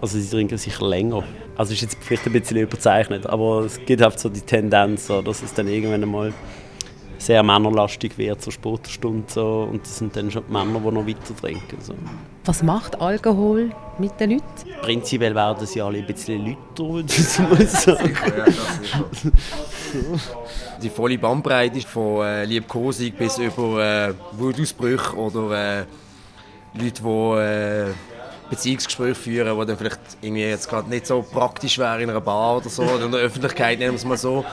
Also 0.00 0.18
sie 0.18 0.28
trinken 0.28 0.58
sicher 0.58 0.86
länger. 0.86 1.24
Also 1.56 1.72
ist 1.72 1.80
jetzt 1.80 1.96
vielleicht 2.00 2.26
ein 2.26 2.32
bisschen 2.32 2.58
überzeichnet, 2.58 3.26
aber 3.26 3.60
es 3.64 3.80
gibt 3.84 4.02
halt 4.02 4.18
so 4.18 4.28
die 4.28 4.42
Tendenz, 4.42 5.06
dass 5.06 5.42
es 5.42 5.54
dann 5.54 5.68
irgendwann 5.68 6.02
einmal 6.02 6.34
sehr 7.24 7.42
männerlastig 7.42 8.18
wird, 8.18 8.42
so 8.42 8.50
Sportstunde 8.50 9.24
so, 9.28 9.68
und 9.70 9.82
das 9.82 9.98
sind 9.98 10.14
dann 10.14 10.30
schon 10.30 10.44
die 10.46 10.52
Männer, 10.52 10.78
die 10.78 10.90
noch 10.90 11.06
weiter 11.06 11.36
trinken. 11.40 11.78
So. 11.80 11.94
Was 12.44 12.62
macht 12.62 13.00
Alkohol 13.00 13.70
mit 13.98 14.20
den 14.20 14.32
Leuten? 14.32 14.44
Prinzipiell 14.82 15.34
werden 15.34 15.66
sie 15.66 15.80
alle 15.80 15.98
ein 15.98 16.06
bisschen 16.06 16.46
lauter, 16.46 16.92
würde 16.94 17.12
ich 17.12 17.38
mal 17.38 17.66
sagen. 17.66 18.16
Die 20.82 20.90
volle 20.90 21.18
Bandbreite 21.18 21.80
von 21.80 22.24
äh, 22.24 22.44
Liebkosung 22.44 23.12
bis 23.12 23.38
über 23.38 24.08
äh, 24.08 24.14
Wutausbrüche 24.32 25.16
oder 25.16 25.80
äh, 25.80 25.84
Leute, 26.74 27.02
die 27.02 27.40
äh, 27.40 27.94
Beziehungsgespräche 28.50 29.14
führen, 29.14 29.58
die 29.58 29.66
dann 29.66 29.78
vielleicht 29.78 30.00
irgendwie 30.20 30.42
jetzt 30.42 30.68
gerade 30.68 30.90
nicht 30.90 31.06
so 31.06 31.22
praktisch 31.22 31.78
wären 31.78 32.00
in 32.00 32.10
einer 32.10 32.20
Bar 32.20 32.58
oder 32.58 32.68
so, 32.68 32.82
oder 32.82 33.06
in 33.06 33.12
der 33.12 33.20
Öffentlichkeit, 33.20 33.78
nennen 33.78 33.92
wir 33.92 33.96
es 33.96 34.04
mal 34.04 34.18
so. 34.18 34.44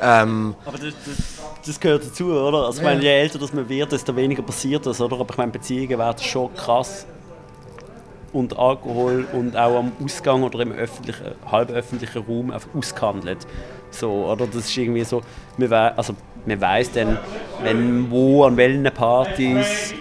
Ähm, 0.00 0.54
Aber 0.64 0.78
das, 0.78 0.94
das, 1.04 1.33
das, 1.66 1.80
gehört 1.80 2.04
dazu, 2.04 2.26
oder? 2.32 2.66
Also, 2.66 2.78
ich 2.78 2.84
meine, 2.84 3.02
je 3.02 3.08
älter 3.08 3.38
das 3.38 3.52
man 3.52 3.68
wird, 3.68 3.92
desto 3.92 4.14
weniger 4.14 4.42
passiert 4.42 4.86
das, 4.86 5.00
oder? 5.00 5.18
Aber 5.18 5.30
ich 5.30 5.36
meine, 5.36 5.52
Beziehungen 5.52 5.98
werden 5.98 6.22
schon 6.22 6.54
krass 6.54 7.06
und 8.32 8.58
Alkohol 8.58 9.26
und 9.32 9.56
auch 9.56 9.78
am 9.78 9.92
Ausgang 10.04 10.42
oder 10.42 10.60
im 10.60 10.72
öffentlichen, 10.72 11.24
halböffentlichen 11.50 12.24
Raum 12.24 12.50
einfach 12.50 12.68
ausgehandelt. 12.74 13.46
So, 13.90 14.26
oder? 14.26 14.46
Das 14.46 14.66
ist 14.66 14.76
irgendwie 14.76 15.04
so, 15.04 15.22
man, 15.56 15.70
we 15.70 15.96
also, 15.96 16.14
man 16.44 16.60
weiss 16.60 16.90
dann, 16.90 17.18
wenn 17.62 18.10
wo, 18.10 18.44
an 18.44 18.56
welchen 18.56 18.84
Partys 18.84 19.93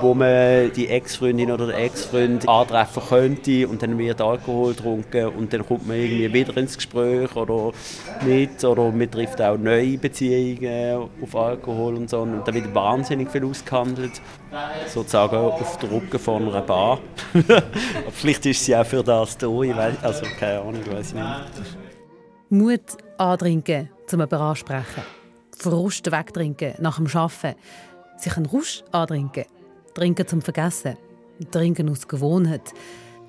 wo 0.00 0.14
man 0.14 0.72
die 0.72 0.88
Ex-Freundin 0.88 1.50
oder 1.50 1.66
den 1.66 1.76
Ex-Freund 1.76 2.48
antreffen 2.48 3.02
könnte 3.08 3.68
und 3.68 3.82
dann 3.82 3.98
wird 3.98 4.20
Alkohol 4.20 4.74
getrunken 4.74 5.26
und 5.28 5.52
dann 5.52 5.66
kommt 5.66 5.86
man 5.86 5.96
irgendwie 5.96 6.32
wieder 6.32 6.56
ins 6.56 6.76
Gespräch 6.76 7.34
oder 7.36 7.72
nicht 8.24 8.64
oder 8.64 8.90
man 8.90 9.10
trifft 9.10 9.40
auch 9.40 9.56
neue 9.56 9.98
Beziehungen 9.98 11.08
auf 11.22 11.36
Alkohol 11.36 11.96
und 11.96 12.10
so 12.10 12.20
und 12.20 12.46
dann 12.46 12.54
wird 12.54 12.74
wahnsinnig 12.74 13.30
viel 13.30 13.44
ausgehandelt, 13.44 14.20
sozusagen 14.88 15.36
auf 15.36 15.78
der 15.78 15.90
Rücken 15.90 16.18
von 16.18 16.48
einer 16.48 16.62
Bar. 16.62 16.98
Vielleicht 18.12 18.46
ist 18.46 18.64
sie 18.64 18.76
auch 18.76 18.86
für 18.86 19.04
das 19.04 19.38
da, 19.38 19.46
ich 19.46 19.76
weiß, 19.76 19.94
also 20.02 20.26
keine 20.38 20.60
Ahnung, 20.60 20.82
weiß 20.90 21.08
ich 21.08 21.14
nicht. 21.14 21.76
Mut 22.48 22.96
antrinken, 23.18 23.88
zum 24.06 24.20
jemanden 24.20 24.36
ansprechen. 24.36 25.02
Frust 25.56 26.10
wegtrinken 26.10 26.74
nach 26.78 26.96
dem 26.96 27.06
Arbeiten. 27.06 27.58
Sich 28.18 28.36
einen 28.36 28.46
Rausch 28.46 28.82
antrinken 28.92 29.44
Trinken 29.96 30.26
zum 30.26 30.42
Vergessen. 30.42 30.98
Trinken 31.50 31.88
aus 31.88 32.06
Gewohnheit. 32.06 32.74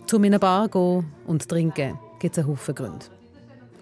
Zu 0.06 0.18
einer 0.18 0.38
Bar 0.38 0.68
gehen 0.68 1.06
und 1.26 1.48
trinken 1.48 1.98
gibt 2.20 2.38
es 2.38 2.44
einen 2.44 2.52
Haufen 2.52 2.76
Gründe. 2.76 3.06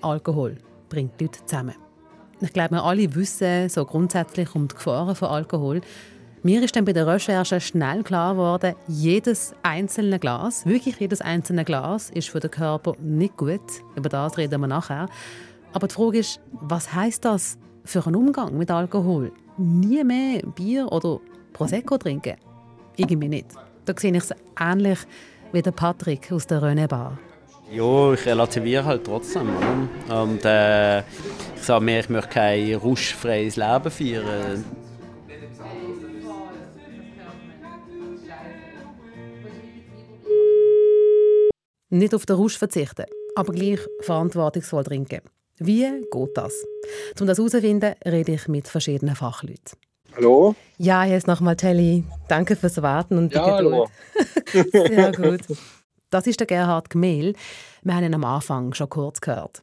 Alkohol 0.02 0.58
bringt 0.88 1.20
Leute 1.20 1.44
zusammen. 1.44 1.74
Ich 2.42 2.54
glaube, 2.54 2.76
wir 2.76 2.84
alle 2.84 3.16
wissen 3.16 3.70
so 3.70 3.86
grundsätzlich 3.86 4.54
um 4.54 4.68
die 4.68 4.76
Gefahren 4.76 5.16
von 5.16 5.30
Alkohol. 5.30 5.82
Mir 6.44 6.62
ist 6.62 6.76
dann 6.76 6.86
bei 6.86 6.94
der 6.94 7.08
Recherche 7.08 7.60
schnell 7.60 8.04
klar 8.04 8.36
geworden, 8.36 8.76
jedes 8.88 9.56
einzelne 9.64 10.20
Glas, 10.20 10.64
wirklich 10.68 11.00
jedes 11.00 11.22
einzelne 11.22 11.66
Glas, 11.66 12.12
ist 12.12 12.30
für 12.30 12.40
den 12.40 12.52
Körper 12.52 12.94
nicht 13.00 13.36
gut. 13.36 13.62
Über 13.96 14.10
das 14.10 14.38
reden 14.38 14.62
wir 14.62 14.68
nachher. 14.68 15.10
Aber 15.74 15.88
die 15.88 15.96
Frage 15.96 16.20
ist, 16.20 16.40
was 16.52 16.94
heißt 16.94 17.26
das 17.26 17.58
für 17.84 18.06
einen 18.06 18.16
Umgang 18.16 18.56
mit 18.56 18.70
Alkohol? 18.70 19.32
Nie 19.58 20.04
mehr 20.04 20.44
Bier 20.44 20.92
oder 20.92 21.20
Prosecco 21.52 21.98
trinken? 21.98 22.36
Irgendwie 22.98 23.28
nicht. 23.28 23.48
Da 23.86 23.94
sehe 23.98 24.12
ich 24.12 24.24
es 24.24 24.34
ähnlich 24.60 25.00
wie 25.52 25.62
der 25.62 25.72
Patrick 25.72 26.32
aus 26.32 26.48
der 26.48 26.62
Röne 26.62 26.88
Bar. 26.88 27.18
Ja, 27.72 28.14
ich 28.14 28.26
relativiere 28.26 28.86
halt 28.86 29.04
trotzdem. 29.06 29.50
Oder? 29.56 30.22
Und 30.22 30.46
äh, 30.46 31.00
ich 31.00 31.62
sage 31.62 31.84
mir, 31.84 32.00
ich 32.00 32.10
möchte 32.10 32.30
kein 32.30 32.76
rauschfreies 32.76 33.56
Leben 33.56 33.92
führen. 33.92 34.66
Nicht 41.90 42.14
auf 42.14 42.26
den 42.26 42.36
Rausch 42.36 42.58
verzichten, 42.58 43.06
aber 43.36 43.54
gleich 43.54 43.80
verantwortungsvoll 44.02 44.84
trinken. 44.84 45.22
Wie 45.58 45.86
geht 46.12 46.30
das? 46.38 46.66
Um 47.20 47.28
das 47.28 47.38
herauszufinden, 47.38 47.96
rede 48.06 48.34
ich 48.34 48.48
mit 48.48 48.68
verschiedenen 48.68 49.16
Fachleuten. 49.16 49.78
Hallo? 50.16 50.56
Ja, 50.78 51.04
hier 51.04 51.18
ist 51.18 51.28
nochmal 51.28 51.58
Telly. 51.58 52.06
Danke 52.30 52.56
fürs 52.56 52.82
Warten 52.82 53.18
und 53.18 53.34
die 53.34 53.38
ja, 53.38 53.58
Geduld. 53.58 53.90
Sehr 54.72 55.12
gut. 55.12 55.42
Das 56.10 56.26
ist 56.26 56.40
der 56.40 56.48
Gerhard 56.48 56.90
Gmehl. 56.90 57.34
Wir 57.84 57.96
haben 57.96 58.06
ihn 58.06 58.14
am 58.14 58.24
Anfang 58.24 58.74
schon 58.74 58.90
kurz 58.90 59.20
gehört. 59.20 59.62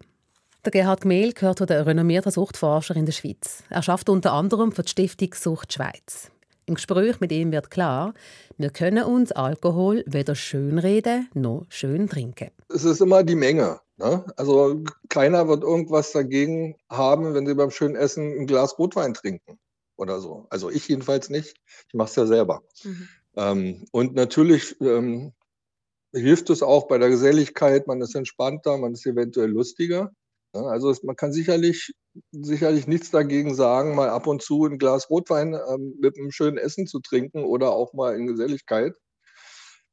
Der 0.64 0.72
Gerhard 0.72 1.02
Gmehl 1.02 1.32
gehört 1.32 1.58
zu 1.58 1.64
den 1.64 1.82
renommierten 1.82 2.30
Suchtforscher 2.30 2.94
in 2.96 3.06
der 3.06 3.12
Schweiz. 3.12 3.62
Er 3.70 3.82
schafft 3.82 4.10
unter 4.10 4.34
anderem 4.34 4.72
für 4.72 4.82
die 4.82 4.90
Stiftung 4.90 5.32
Sucht 5.34 5.72
Schweiz. 5.72 6.30
Im 6.66 6.74
Gespräch 6.74 7.18
mit 7.20 7.32
ihm 7.32 7.50
wird 7.50 7.70
klar, 7.70 8.12
wir 8.58 8.70
können 8.70 9.04
uns 9.04 9.32
Alkohol 9.32 10.04
weder 10.06 10.34
schönreden 10.34 11.30
noch 11.32 11.64
schön 11.70 12.08
trinken. 12.08 12.50
Es 12.68 12.84
ist 12.84 13.00
immer 13.00 13.24
die 13.24 13.36
Menge. 13.36 13.80
Ne? 13.96 14.24
Also 14.36 14.82
keiner 15.08 15.48
wird 15.48 15.62
irgendwas 15.62 16.12
dagegen 16.12 16.76
haben, 16.90 17.32
wenn 17.32 17.46
sie 17.46 17.54
beim 17.54 17.70
schönen 17.70 17.96
Essen 17.96 18.38
ein 18.38 18.46
Glas 18.46 18.78
Rotwein 18.78 19.14
trinken 19.14 19.58
oder 20.02 20.20
so. 20.20 20.46
Also 20.50 20.68
ich 20.68 20.88
jedenfalls 20.88 21.30
nicht. 21.30 21.56
Ich 21.88 21.94
mache 21.94 22.10
es 22.10 22.16
ja 22.16 22.26
selber. 22.26 22.62
Mhm. 22.82 23.08
Ähm, 23.36 23.84
und 23.92 24.14
natürlich 24.14 24.76
ähm, 24.80 25.32
hilft 26.12 26.50
es 26.50 26.62
auch 26.62 26.88
bei 26.88 26.98
der 26.98 27.08
Geselligkeit. 27.08 27.86
Man 27.86 28.02
ist 28.02 28.14
entspannter, 28.14 28.76
man 28.78 28.92
ist 28.92 29.06
eventuell 29.06 29.48
lustiger. 29.48 30.12
Ja, 30.54 30.62
also 30.62 30.90
es, 30.90 31.02
man 31.02 31.16
kann 31.16 31.32
sicherlich, 31.32 31.94
sicherlich 32.32 32.86
nichts 32.86 33.10
dagegen 33.10 33.54
sagen, 33.54 33.94
mal 33.94 34.10
ab 34.10 34.26
und 34.26 34.42
zu 34.42 34.66
ein 34.66 34.78
Glas 34.78 35.08
Rotwein 35.08 35.54
ähm, 35.54 35.94
mit 35.98 36.18
einem 36.18 36.32
schönen 36.32 36.58
Essen 36.58 36.86
zu 36.86 37.00
trinken 37.00 37.44
oder 37.44 37.70
auch 37.70 37.94
mal 37.94 38.16
in 38.16 38.26
Geselligkeit. 38.26 38.94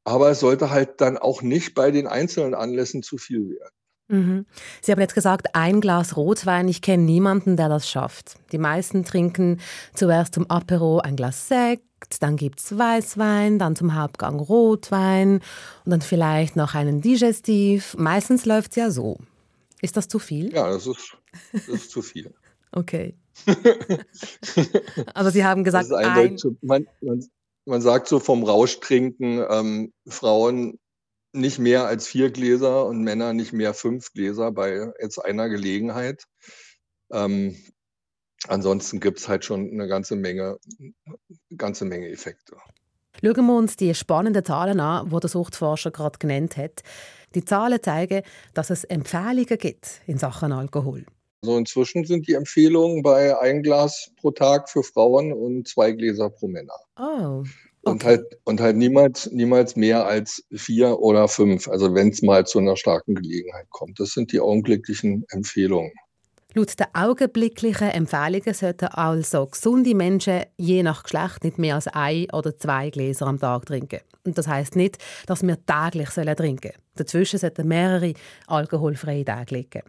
Aber 0.04 0.30
es 0.30 0.40
sollte 0.40 0.70
halt 0.70 1.00
dann 1.00 1.16
auch 1.18 1.40
nicht 1.40 1.74
bei 1.74 1.90
den 1.90 2.06
einzelnen 2.06 2.54
Anlässen 2.54 3.02
zu 3.02 3.16
viel 3.16 3.50
werden. 3.50 3.79
Mhm. 4.10 4.44
Sie 4.82 4.90
haben 4.90 5.00
jetzt 5.00 5.14
gesagt, 5.14 5.54
ein 5.54 5.80
Glas 5.80 6.16
Rotwein. 6.16 6.66
Ich 6.68 6.82
kenne 6.82 7.04
niemanden, 7.04 7.56
der 7.56 7.68
das 7.68 7.88
schafft. 7.88 8.34
Die 8.50 8.58
meisten 8.58 9.04
trinken 9.04 9.60
zuerst 9.94 10.34
zum 10.34 10.50
Apero 10.50 10.98
ein 10.98 11.16
Glas 11.16 11.48
Sekt, 11.48 11.84
dann 12.20 12.36
gibt 12.36 12.58
es 12.58 12.76
Weißwein, 12.76 13.58
dann 13.58 13.76
zum 13.76 13.94
Hauptgang 13.94 14.40
Rotwein 14.40 15.40
und 15.84 15.90
dann 15.90 16.00
vielleicht 16.00 16.56
noch 16.56 16.74
einen 16.74 17.00
Digestiv. 17.00 17.94
Meistens 17.96 18.46
läuft 18.46 18.72
es 18.72 18.76
ja 18.76 18.90
so. 18.90 19.18
Ist 19.80 19.96
das 19.96 20.08
zu 20.08 20.18
viel? 20.18 20.52
Ja, 20.52 20.70
das 20.70 20.86
ist, 20.86 21.16
das 21.52 21.68
ist 21.68 21.90
zu 21.90 22.02
viel. 22.02 22.34
Okay. 22.72 23.16
Aber 25.14 25.32
Sie 25.32 25.44
haben 25.44 25.64
gesagt, 25.64 25.92
ein, 25.92 26.36
man, 26.60 26.86
man, 27.00 27.28
man, 27.64 27.82
sagt 27.82 28.06
so 28.06 28.20
vom 28.20 28.44
Rauschtrinken, 28.44 29.44
ähm, 29.50 29.92
Frauen 30.06 30.78
nicht 31.32 31.58
mehr 31.58 31.86
als 31.86 32.06
vier 32.06 32.30
Gläser 32.30 32.86
und 32.86 33.02
Männer 33.02 33.32
nicht 33.32 33.52
mehr 33.52 33.74
fünf 33.74 34.12
Gläser 34.12 34.52
bei 34.52 34.92
jetzt 35.00 35.18
einer 35.18 35.48
Gelegenheit. 35.48 36.24
Ähm, 37.12 37.56
ansonsten 38.48 39.00
gibt 39.00 39.18
es 39.18 39.28
halt 39.28 39.44
schon 39.44 39.70
eine 39.70 39.88
ganze 39.88 40.16
Menge, 40.16 40.58
ganze 41.56 41.84
Menge 41.84 42.08
Effekte. 42.08 42.56
Schauen 43.22 43.46
wir 43.46 43.56
uns 43.56 43.76
die 43.76 43.94
spannenden 43.94 44.44
Zahlen 44.44 44.80
an, 44.80 45.10
die 45.10 45.20
der 45.20 45.28
Suchtforscher 45.28 45.90
gerade 45.90 46.18
genannt 46.18 46.56
hat. 46.56 46.82
Die 47.34 47.44
Zahlen 47.44 47.82
zeigen, 47.82 48.22
dass 48.54 48.70
es 48.70 48.84
Empfehlungen 48.84 49.58
gibt 49.58 50.00
in 50.06 50.18
Sachen 50.18 50.52
Alkohol. 50.52 51.04
Also 51.42 51.56
inzwischen 51.56 52.04
sind 52.04 52.28
die 52.28 52.34
Empfehlungen 52.34 53.02
bei 53.02 53.38
ein 53.38 53.62
Glas 53.62 54.10
pro 54.20 54.30
Tag 54.30 54.68
für 54.68 54.82
Frauen 54.82 55.32
und 55.32 55.66
zwei 55.66 55.92
Gläser 55.92 56.28
pro 56.28 56.48
Männer. 56.48 56.74
Oh, 56.98 57.44
und 57.82 58.04
halt, 58.04 58.24
und 58.44 58.60
halt 58.60 58.76
niemals, 58.76 59.30
niemals 59.30 59.76
mehr 59.76 60.06
als 60.06 60.44
vier 60.52 60.98
oder 60.98 61.28
fünf, 61.28 61.68
also 61.68 61.94
wenn 61.94 62.08
es 62.08 62.22
mal 62.22 62.46
zu 62.46 62.58
einer 62.58 62.76
starken 62.76 63.14
Gelegenheit 63.14 63.66
kommt. 63.70 64.00
Das 64.00 64.10
sind 64.10 64.32
die 64.32 64.40
augenblicklichen 64.40 65.24
Empfehlungen. 65.30 65.92
Laut 66.54 66.78
den 66.80 66.86
augenblicklichen 66.94 67.90
Empfehlungen 67.90 68.54
sollten 68.54 68.86
also 68.86 69.46
gesunde 69.46 69.94
Menschen 69.94 70.42
je 70.56 70.82
nach 70.82 71.04
Geschlecht 71.04 71.44
nicht 71.44 71.58
mehr 71.58 71.76
als 71.76 71.86
ein 71.86 72.26
oder 72.32 72.58
zwei 72.58 72.90
Gläser 72.90 73.28
am 73.28 73.38
Tag 73.38 73.66
trinken. 73.66 74.00
Und 74.24 74.36
das 74.36 74.48
heißt 74.48 74.74
nicht, 74.74 74.98
dass 75.26 75.42
wir 75.42 75.56
täglich 75.64 76.08
trinken 76.08 76.36
sollen. 76.36 76.84
Dazwischen 76.96 77.38
sollten 77.38 77.68
mehrere 77.68 78.14
alkoholfreie 78.48 79.24
Tage 79.24 79.54
liegen. 79.54 79.82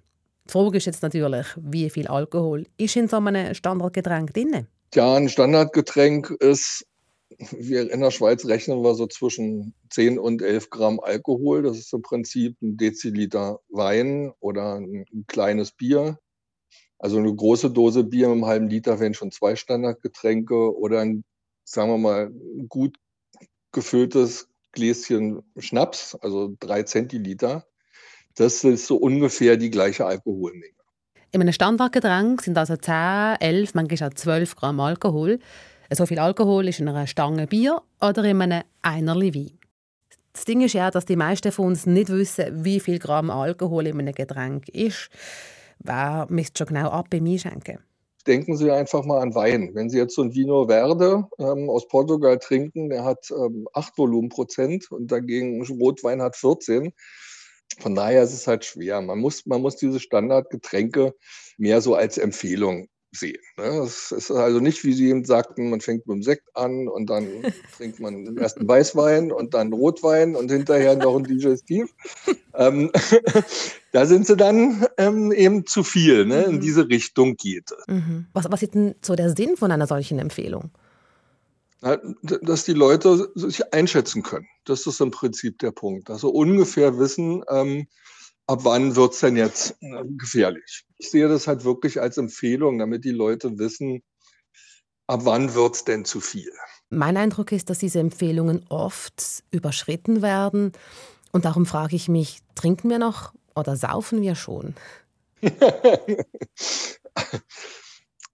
Die 0.48 0.52
Frage 0.52 0.78
ist 0.78 0.86
jetzt 0.86 1.02
natürlich, 1.02 1.48
wie 1.58 1.90
viel 1.90 2.08
Alkohol 2.08 2.66
ist 2.78 2.96
in 2.96 3.08
so 3.08 3.18
einem 3.18 3.54
Standardgetränk 3.54 4.34
drin? 4.34 4.68
Ja, 4.94 5.16
ein 5.16 5.30
Standardgetränk 5.30 6.30
ist 6.40 6.86
wir 7.52 7.92
in 7.92 8.02
der 8.02 8.12
Schweiz 8.12 8.46
rechnen 8.46 8.84
wir 8.84 8.96
so 8.96 9.08
zwischen 9.08 9.74
10 9.90 10.20
und 10.20 10.42
11 10.42 10.70
Gramm 10.70 11.00
Alkohol. 11.00 11.64
Das 11.64 11.78
ist 11.78 11.94
im 11.94 12.02
Prinzip 12.02 12.62
ein 12.62 12.78
Deziliter 12.78 13.60
Wein 13.70 14.32
oder 14.40 14.76
ein, 14.76 15.06
ein 15.14 15.26
kleines 15.28 15.72
Bier. 15.72 16.20
Also 17.00 17.18
eine 17.18 17.34
große 17.34 17.72
Dose 17.72 18.04
Bier 18.04 18.28
mit 18.28 18.36
einem 18.36 18.46
halben 18.46 18.70
Liter 18.70 19.00
wären 19.00 19.14
schon 19.14 19.32
zwei 19.32 19.56
Standardgetränke 19.56 20.78
oder 20.78 21.00
ein, 21.00 21.24
sagen 21.64 21.90
wir 21.90 21.98
mal, 21.98 22.32
gut 22.70 22.98
gefülltes 23.72 24.50
Gläschen 24.72 25.42
Schnaps, 25.58 26.16
also 26.16 26.56
drei 26.60 26.84
Zentiliter. 26.84 27.66
Das 28.36 28.64
ist 28.64 28.88
so 28.88 28.98
ungefähr 28.98 29.58
die 29.58 29.72
gleiche 29.72 30.06
Alkoholmenge. 30.06 30.76
In 31.34 31.42
einem 31.42 31.54
Standardgetränk 31.54 32.42
sind 32.42 32.58
also 32.58 32.76
10, 32.76 33.38
11, 33.40 33.74
manchmal 33.74 34.10
auch 34.10 34.14
12 34.14 34.56
Gramm 34.56 34.80
Alkohol. 34.80 35.40
So 35.94 36.06
viel 36.06 36.20
Alkohol 36.20 36.70
ist 36.70 36.80
in 36.80 36.88
einer 36.88 37.06
Stange 37.06 37.48
Bier 37.48 37.82
oder 38.00 38.24
in 38.24 38.42
einem 38.42 38.64
Einerli 38.82 39.36
Wein. 39.36 39.60
Das 40.32 40.46
Ding 40.46 40.62
ist 40.62 40.72
ja, 40.72 40.90
dass 40.90 41.04
die 41.04 41.18
meisten 41.18 41.52
von 41.52 41.68
uns 41.68 41.86
nicht 41.86 42.08
wissen, 42.08 42.64
wie 42.64 42.80
viel 42.80 42.98
Gramm 42.98 43.30
Alkohol 43.30 43.88
in 43.88 44.00
einem 44.00 44.16
Getränk 44.16 44.70
ist. 44.70 45.10
Wer 45.80 46.28
misst 46.30 46.58
schon 46.58 46.68
genau 46.68 46.92
ab 46.92 47.08
beim 47.10 47.26
Einschenken? 47.26 47.80
Denken 48.26 48.56
Sie 48.56 48.72
einfach 48.72 49.04
mal 49.04 49.20
an 49.20 49.36
Wein. 49.36 49.72
Wenn 49.74 49.90
Sie 49.90 49.98
jetzt 49.98 50.16
so 50.16 50.22
ein 50.22 50.34
Vino 50.34 50.66
Verde 50.68 51.28
ähm, 51.40 51.70
aus 51.70 51.86
Portugal 51.90 52.40
trinken, 52.40 52.90
der 52.90 53.04
hat 53.04 53.30
ähm, 53.32 53.68
8 53.74 53.98
Volumenprozent 53.98 54.90
und 54.92 55.12
dagegen 55.12 55.62
Rotwein 55.62 56.22
hat 56.22 56.38
14. 56.38 56.94
Von 57.80 57.96
daher 57.96 58.24
ist 58.24 58.34
es 58.34 58.48
halt 58.48 58.64
schwer. 58.64 59.02
Man 59.02 59.20
muss, 59.20 59.46
man 59.46 59.62
muss 59.62 59.76
diese 59.76 60.00
Standardgetränke 60.00 61.14
mehr 61.58 61.82
so 61.82 61.96
als 61.96 62.18
Empfehlung 62.18 62.88
sehen. 63.12 63.42
Ne? 63.58 63.84
Es 63.84 64.12
ist 64.12 64.32
also 64.32 64.60
nicht, 64.60 64.84
wie 64.84 64.94
Sie 64.94 65.10
eben 65.10 65.26
sagten, 65.26 65.70
man 65.70 65.82
fängt 65.82 66.08
mit 66.08 66.16
dem 66.16 66.24
Sekt 66.24 66.56
an 66.56 66.88
und 66.88 67.10
dann 67.10 67.28
trinkt 67.78 68.00
man 68.00 68.26
den 68.26 68.38
ersten 68.38 68.68
Weißwein 68.68 69.32
und 69.32 69.54
dann 69.54 69.74
Rotwein 69.74 70.36
und 70.36 70.50
hinterher 70.52 70.96
noch 70.96 71.18
ein 71.18 71.24
Digestiv. 71.24 71.94
ähm, 72.56 72.92
da 73.92 74.06
sind 74.06 74.28
sie 74.28 74.38
dann 74.38 74.86
ähm, 74.98 75.32
eben 75.32 75.66
zu 75.66 75.84
viel. 75.84 76.26
Ne? 76.26 76.44
In 76.44 76.56
mhm. 76.56 76.62
diese 76.62 76.88
Richtung 76.88 77.36
geht 77.36 77.72
es. 77.72 77.88
Mhm. 77.88 78.28
Was, 78.34 78.50
was 78.50 78.64
ist 78.64 78.74
denn 78.74 78.96
so 79.02 79.16
der 79.16 79.30
Sinn 79.36 79.58
von 79.58 79.72
einer 79.72 79.88
solchen 79.88 80.20
Empfehlung? 80.20 80.72
dass 82.44 82.66
die 82.66 82.74
Leute 82.74 83.32
sich 83.34 83.74
einschätzen 83.74 84.22
können. 84.22 84.46
Das 84.66 84.86
ist 84.86 85.02
im 85.02 85.10
Prinzip 85.10 85.58
der 85.58 85.72
Punkt. 85.72 86.12
Also 86.12 86.30
ungefähr 86.30 87.00
wissen, 87.00 87.44
ähm, 87.50 87.88
ab 88.48 88.60
wann 88.64 88.96
wird 88.96 89.14
es 89.14 89.20
denn 89.20 89.38
jetzt 89.38 89.76
äh, 89.82 90.04
gefährlich. 90.18 90.84
Ich 90.98 91.10
sehe 91.12 91.28
das 91.28 91.48
halt 91.48 91.64
wirklich 91.64 92.02
als 92.02 92.18
Empfehlung, 92.18 92.80
damit 92.80 93.06
die 93.06 93.12
Leute 93.12 93.58
wissen, 93.58 94.04
ab 95.08 95.22
wann 95.24 95.54
wird 95.54 95.76
es 95.76 95.84
denn 95.84 96.06
zu 96.06 96.20
viel. 96.20 96.52
Mein 96.90 97.18
Eindruck 97.18 97.52
ist, 97.52 97.70
dass 97.70 97.80
diese 97.80 98.00
Empfehlungen 98.00 98.66
oft 98.70 99.44
überschritten 99.52 100.22
werden. 100.22 100.74
Und 101.32 101.46
darum 101.46 101.66
frage 101.66 101.96
ich 101.96 102.10
mich, 102.10 102.40
trinken 102.56 102.90
wir 102.90 103.00
noch 103.00 103.34
oder 103.56 103.78
saufen 103.78 104.22
wir 104.22 104.36
schon? 104.36 104.76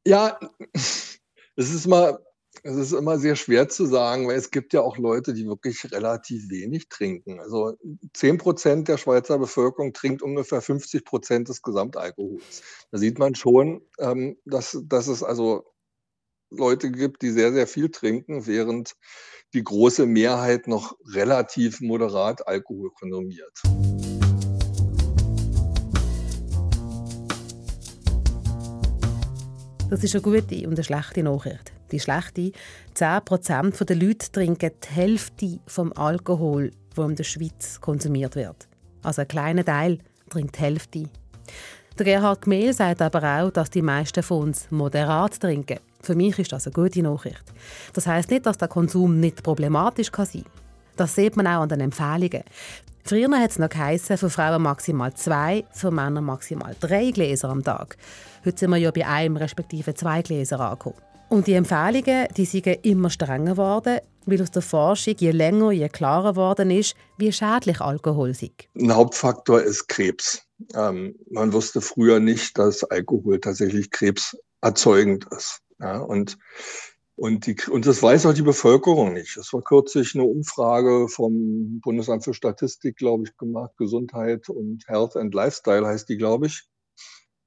ja, 0.05 0.39
es 0.73 1.19
ist 1.55 1.87
mal 1.87 2.19
es 2.63 2.75
ist 2.75 2.93
immer 2.93 3.19
sehr 3.19 3.35
schwer 3.35 3.69
zu 3.69 3.85
sagen, 3.85 4.27
weil 4.27 4.37
es 4.37 4.51
gibt 4.51 4.73
ja 4.73 4.81
auch 4.81 4.97
Leute, 4.97 5.33
die 5.33 5.47
wirklich 5.47 5.91
relativ 5.91 6.49
wenig 6.49 6.89
trinken. 6.89 7.39
Also 7.39 7.77
10 8.13 8.37
Prozent 8.37 8.87
der 8.87 8.97
Schweizer 8.97 9.37
Bevölkerung 9.37 9.93
trinkt 9.93 10.21
ungefähr 10.21 10.61
50 10.61 11.05
Prozent 11.05 11.49
des 11.49 11.61
Gesamtalkohols. 11.61 12.61
Da 12.91 12.97
sieht 12.97 13.19
man 13.19 13.35
schon, 13.35 13.81
ähm, 13.99 14.37
dass, 14.45 14.77
dass 14.85 15.07
es 15.07 15.23
also 15.23 15.65
Leute 16.49 16.91
gibt, 16.91 17.21
die 17.21 17.31
sehr, 17.31 17.51
sehr 17.51 17.67
viel 17.67 17.89
trinken, 17.89 18.47
während 18.47 18.95
die 19.53 19.63
große 19.63 20.05
Mehrheit 20.05 20.67
noch 20.67 20.97
relativ 21.13 21.81
moderat 21.81 22.47
Alkohol 22.47 22.91
konsumiert. 22.91 23.61
Das 29.89 30.03
ist 30.03 30.15
eine 30.15 30.21
gute 30.21 30.67
und 30.67 30.73
eine 30.73 30.83
schlechte 30.83 31.23
Nachricht. 31.23 31.76
Die 31.91 31.99
schlechte, 31.99 32.51
10% 32.95 33.85
der 33.85 33.95
Leute 33.95 34.31
trinken 34.31 34.71
die 34.83 34.95
Hälfte 34.95 35.59
vom 35.65 35.93
Alkohol, 35.93 36.71
der 36.95 37.05
in 37.05 37.15
der 37.15 37.23
Schweiz 37.23 37.79
konsumiert 37.79 38.35
wird. 38.35 38.67
Also 39.03 39.21
ein 39.21 39.27
kleiner 39.27 39.63
Teil 39.63 39.99
trinkt 40.29 40.57
die 40.57 40.61
Hälfte. 40.61 41.03
Der 41.97 42.05
Gerhard 42.05 42.41
Gmehl 42.41 42.73
sagt 42.73 43.01
aber 43.01 43.23
auch, 43.23 43.51
dass 43.51 43.69
die 43.69 43.81
meisten 43.81 44.21
von 44.21 44.49
uns 44.49 44.69
moderat 44.69 45.39
trinken. 45.39 45.79
Für 46.01 46.13
mich 46.13 46.37
ist 46.37 46.51
das 46.51 46.67
eine 46.67 46.73
gute 46.73 47.01
Nachricht. 47.01 47.43
Das 47.93 48.05
heißt 48.05 48.29
nicht, 48.29 48.45
dass 48.45 48.57
der 48.57 48.67
Konsum 48.67 49.19
nicht 49.19 49.41
problematisch 49.41 50.11
sein 50.15 50.43
kann. 50.43 50.51
Das 50.95 51.15
sieht 51.15 51.35
man 51.35 51.47
auch 51.47 51.61
an 51.61 51.69
den 51.69 51.81
Empfehlungen. 51.81 52.43
Früher 53.03 53.39
hat 53.39 53.51
es 53.51 53.59
noch 53.59 53.69
geheißen, 53.69 54.17
für 54.17 54.29
Frauen 54.29 54.61
maximal 54.61 55.13
zwei, 55.13 55.63
für 55.71 55.91
Männer 55.91 56.21
maximal 56.21 56.75
drei 56.79 57.11
Gläser 57.11 57.49
am 57.49 57.63
Tag. 57.63 57.97
Heute 58.45 58.57
sind 58.57 58.69
wir 58.69 58.77
ja 58.77 58.91
bei 58.91 59.07
einem 59.07 59.37
respektive 59.37 59.93
zwei 59.95 60.21
Gläser 60.21 60.59
angekommen. 60.59 61.06
Und 61.29 61.47
die 61.47 61.53
Empfehlungen 61.53 62.27
die 62.37 62.45
sind 62.45 62.67
immer 62.85 63.09
strenger 63.09 63.51
geworden, 63.51 63.99
weil 64.25 64.41
aus 64.41 64.51
der 64.51 64.61
Forschung 64.61 65.15
je 65.17 65.31
länger, 65.31 65.71
je 65.71 65.89
klarer 65.89 66.31
geworden 66.31 66.71
ist, 66.71 66.95
wie 67.17 67.31
schädlich 67.31 67.81
Alkohol 67.81 68.29
ist. 68.29 68.43
Ein 68.75 68.95
Hauptfaktor 68.95 69.61
ist 69.61 69.87
Krebs. 69.87 70.47
Ähm, 70.73 71.15
man 71.29 71.51
wusste 71.51 71.81
früher 71.81 72.19
nicht, 72.19 72.57
dass 72.57 72.83
Alkohol 72.85 73.39
tatsächlich 73.41 73.91
krebserzeugend 73.91 75.27
ist. 75.35 75.61
Ja, 75.79 75.99
und, 75.99 76.37
und, 77.15 77.45
die, 77.45 77.57
und 77.69 77.85
das 77.85 78.01
weiß 78.01 78.25
auch 78.25 78.33
die 78.33 78.41
Bevölkerung 78.41 79.13
nicht. 79.13 79.35
Es 79.35 79.51
war 79.51 79.61
kürzlich 79.61 80.15
eine 80.15 80.23
Umfrage 80.23 81.09
vom 81.09 81.81
Bundesamt 81.81 82.23
für 82.23 82.33
Statistik, 82.33 82.95
glaube 82.95 83.25
ich, 83.25 83.37
gemacht. 83.37 83.73
Gesundheit 83.77 84.47
und 84.49 84.87
Health 84.87 85.17
and 85.17 85.33
Lifestyle 85.33 85.85
heißt 85.85 86.07
die, 86.07 86.17
glaube 86.17 86.47
ich. 86.47 86.67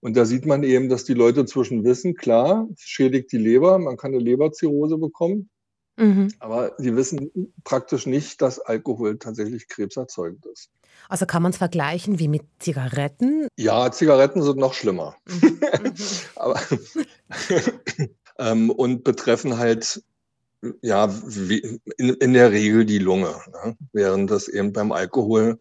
Und 0.01 0.17
da 0.17 0.25
sieht 0.25 0.47
man 0.47 0.63
eben, 0.63 0.89
dass 0.89 1.05
die 1.05 1.15
Leute 1.15 1.41
inzwischen 1.41 1.85
wissen, 1.85 2.15
klar, 2.15 2.69
es 2.75 2.83
schädigt 2.83 3.33
die 3.33 3.39
Leber, 3.39 3.79
man 3.79 3.97
kann 3.97 4.13
eine 4.13 4.23
Leberzirrhose 4.23 4.97
bekommen. 4.99 5.51
Mhm. 5.97 6.33
Aber 6.39 6.73
sie 6.79 6.97
wissen 6.97 7.53
praktisch 7.65 8.07
nicht, 8.07 8.41
dass 8.41 8.59
Alkohol 8.59 9.19
tatsächlich 9.19 9.69
krebserzeugend 9.69 10.47
ist. 10.47 10.71
Also 11.09 11.27
kann 11.27 11.43
man 11.43 11.53
es 11.53 11.59
vergleichen 11.59 12.19
wie 12.19 12.29
mit 12.29 12.43
Zigaretten? 12.59 13.49
Ja, 13.57 13.91
Zigaretten 13.93 14.43
sind 14.43 14.57
noch 14.57 14.73
schlimmer. 14.73 15.17
Mhm. 15.27 15.61
Aber, 16.37 16.61
ähm, 18.39 18.71
und 18.71 19.05
betreffen 19.05 19.59
halt 19.59 20.03
ja 20.83 21.13
in, 21.99 22.15
in, 22.15 22.33
der 22.33 22.53
Regel 22.53 22.85
die 22.85 22.99
Lunge, 22.99 23.35
ne? 23.65 23.77
während 23.93 24.31
das 24.31 24.49
eben 24.49 24.73
beim 24.73 24.93
Alkohol 24.93 25.59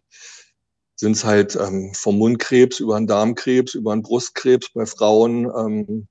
sind 1.00 1.12
es 1.12 1.24
halt 1.24 1.56
ähm, 1.56 1.92
vom 1.94 2.18
Mundkrebs 2.18 2.78
über 2.78 2.96
einen 2.96 3.06
Darmkrebs, 3.06 3.74
über 3.74 3.92
einen 3.92 4.02
Brustkrebs 4.02 4.68
bei 4.74 4.84
Frauen 4.84 5.46
ähm, 5.46 6.08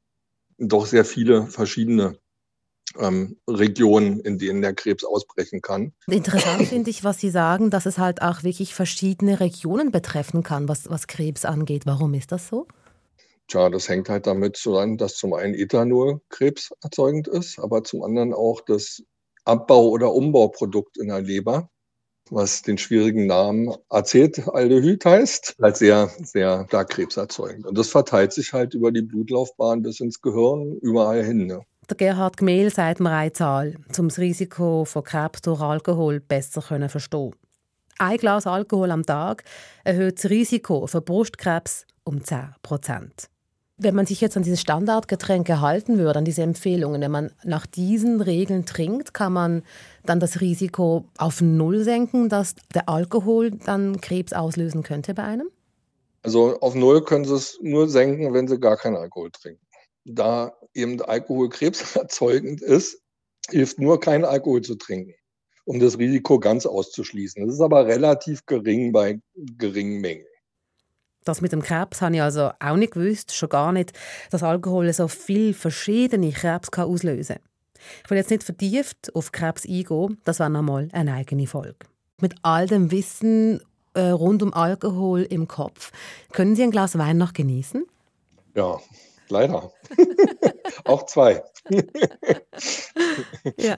doch 0.58 0.88
sehr 0.88 1.06
viele 1.06 1.46
verschiedene 1.46 2.18
ähm, 2.98 3.38
Regionen, 3.48 4.20
in 4.20 4.40
denen 4.40 4.64
der 4.64 4.74
Krebs 4.74 5.04
ausbrechen 5.04 5.62
kann. 5.62 5.94
Interessant 6.08 6.64
finde 6.68 6.90
ich, 6.90 7.04
was 7.04 7.20
Sie 7.20 7.30
sagen, 7.30 7.70
dass 7.70 7.86
es 7.86 8.00
halt 8.00 8.24
auch 8.24 8.42
wirklich 8.42 8.74
verschiedene 8.74 9.40
Regionen 9.40 9.92
betreffen 9.92 10.42
kann, 10.42 10.68
was, 10.68 10.90
was 10.90 11.06
Krebs 11.06 11.46
angeht. 11.46 11.86
Warum 11.86 12.16
ist 12.16 12.32
das 12.32 12.48
so? 12.48 12.68
Tja, 13.48 13.70
das 13.70 13.90
hängt 13.90 14.10
halt 14.10 14.26
damit 14.26 14.58
zusammen, 14.58 14.98
dass 14.98 15.18
zum 15.18 15.36
einen 15.36 15.54
Ethanol 15.54 16.20
krebserzeugend 16.30 17.28
ist, 17.28 17.60
aber 17.60 17.84
zum 17.84 18.02
anderen 18.02 18.34
auch 18.34 18.62
das 18.62 19.04
Abbau- 19.46 19.90
oder 19.90 20.14
Umbauprodukt 20.14 20.98
in 20.98 21.10
der 21.10 21.22
Leber 21.22 21.70
was 22.32 22.62
den 22.62 22.78
schwierigen 22.78 23.28
Namen 23.28 23.74
Acetaldehyd 23.90 25.06
heißt, 25.06 25.56
halt 25.62 25.78
sehr, 25.78 26.10
sehr 26.22 26.66
stark 26.68 26.90
krebserzeugend. 26.90 27.66
Und 27.66 27.78
das 27.78 27.90
verteilt 27.90 28.34
sich 28.34 28.54
halt 28.54 28.74
über 28.74 28.92
die 28.92 29.02
Blutlaufbahn 29.02 29.82
bis 29.82 30.00
ins 30.00 30.22
Gehirn, 30.22 30.78
überall 30.82 31.24
hin. 31.24 31.48
Ne? 31.48 31.62
Der 31.90 31.98
Gerhard 31.98 32.38
Gmehl 32.38 32.70
sagt 32.70 33.00
mir 33.00 33.12
eine 33.12 33.34
Zahl, 33.34 33.76
um 33.98 34.10
das 34.10 34.20
Risiko 34.20 34.86
von 34.86 35.04
Krebs 35.04 35.42
durch 35.42 35.60
Alkohol 35.60 36.20
besser 36.20 36.62
zu 36.62 36.90
verstehen. 36.90 37.36
Ein 37.98 38.18
Glas 38.18 38.48
Alkohol 38.48 38.92
am 38.92 39.06
Tag 39.06 39.44
erhöht 39.84 40.24
das 40.24 40.30
Risiko 40.30 40.88
für 40.88 41.02
Brustkrebs 41.02 41.86
um 42.04 42.24
10 42.24 42.56
Prozent. 42.62 43.30
Wenn 43.82 43.96
man 43.96 44.06
sich 44.06 44.20
jetzt 44.20 44.36
an 44.36 44.44
diese 44.44 44.58
Standardgetränke 44.58 45.62
halten 45.62 45.98
würde, 45.98 46.20
an 46.20 46.26
diese 46.26 46.42
Empfehlungen, 46.42 47.02
wenn 47.02 47.12
man 47.12 47.32
nach 47.46 47.66
diesen 47.66 48.20
Regeln 48.20 48.66
trinkt, 48.66 49.14
kann 49.14 49.32
man 49.32 49.64
dann 50.06 50.20
das 50.20 50.42
Risiko 50.42 51.06
auf 51.18 51.40
Null 51.40 51.86
senken, 51.86 52.28
dass 52.28 52.56
der 52.74 52.90
Alkohol 52.90 53.52
dann 53.52 54.02
Krebs 54.02 54.34
auslösen 54.34 54.84
könnte 54.84 55.14
bei 55.14 55.24
einem? 55.24 55.50
Also 56.24 56.60
auf 56.60 56.76
Null 56.76 57.06
können 57.06 57.24
Sie 57.24 57.34
es 57.34 57.58
nur 57.62 57.88
senken, 57.88 58.34
wenn 58.34 58.50
Sie 58.50 58.60
gar 58.60 58.76
keinen 58.76 58.98
Alkohol 58.98 59.32
trinken. 59.32 59.66
Da 60.04 60.52
eben 60.74 61.02
Alkohol 61.02 61.48
krebserzeugend 61.48 62.62
ist, 62.62 63.02
hilft 63.50 63.80
nur 63.80 64.02
keinen 64.02 64.26
Alkohol 64.26 64.62
zu 64.62 64.76
trinken, 64.76 65.14
um 65.64 65.80
das 65.80 65.98
Risiko 65.98 66.40
ganz 66.40 66.66
auszuschließen. 66.66 67.46
Das 67.46 67.56
ist 67.56 67.62
aber 67.62 67.88
relativ 67.88 68.46
gering 68.46 68.92
bei 68.92 69.22
geringen 69.36 70.02
Mengen. 70.02 70.26
Das 71.26 71.42
mit 71.42 71.52
dem 71.52 71.62
Krebs 71.62 72.02
habe 72.02 72.16
ich 72.16 72.22
also 72.22 72.52
auch 72.60 72.76
nicht 72.76 72.94
gewusst, 72.94 73.36
schon 73.36 73.50
gar 73.50 73.72
nicht, 73.72 73.94
dass 74.32 74.44
Alkohol 74.44 74.92
so 74.94 75.08
viele 75.08 75.54
verschiedene 75.54 76.32
Krebs 76.32 76.70
auslösen 76.78 77.36
kann. 77.36 77.44
Ich 78.04 78.10
will 78.10 78.18
jetzt 78.18 78.30
nicht 78.30 78.44
vertieft 78.44 79.16
auf 79.16 79.32
Krebs 79.32 79.66
eingehen, 79.66 80.20
das 80.24 80.40
war 80.40 80.50
nochmal 80.50 80.90
eine 80.92 81.14
eigene 81.14 81.48
Folge. 81.48 81.78
Mit 82.22 82.36
all 82.42 82.68
dem 82.68 82.92
Wissen 82.92 83.62
äh, 83.94 84.10
rund 84.10 84.44
um 84.44 84.54
Alkohol 84.54 85.22
im 85.24 85.48
Kopf, 85.48 85.92
können 86.32 86.56
Sie 86.56 86.64
ein 86.64 86.72
Glas 86.72 86.98
Wein 86.98 87.18
noch 87.18 87.34
genießen? 87.34 87.86
Ja, 88.56 88.80
leider. 89.30 89.72
Auch 90.86 91.06
zwei. 91.06 91.44
ja. 93.58 93.76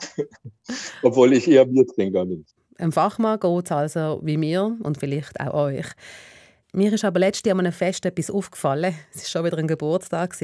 Obwohl 1.03 1.33
ich 1.33 1.47
eher 1.47 1.65
Biertrinker 1.65 2.25
bin. 2.25 2.45
Ein 2.77 2.91
Fachmann 2.91 3.39
geht 3.39 3.65
es 3.65 3.71
also 3.71 4.21
wie 4.23 4.37
mir 4.37 4.75
und 4.81 4.97
vielleicht 4.97 5.39
auch 5.39 5.53
euch. 5.53 5.85
Mir 6.73 6.93
ist 6.93 7.03
aber 7.03 7.19
letztes 7.19 7.45
Jahr 7.45 7.55
an 7.55 7.65
einem 7.65 7.73
Fest 7.73 8.05
etwas 8.05 8.31
aufgefallen. 8.31 8.95
Es 9.13 9.23
war 9.23 9.29
schon 9.29 9.45
wieder 9.45 9.57
ein 9.57 9.67
Geburtstag. 9.67 10.37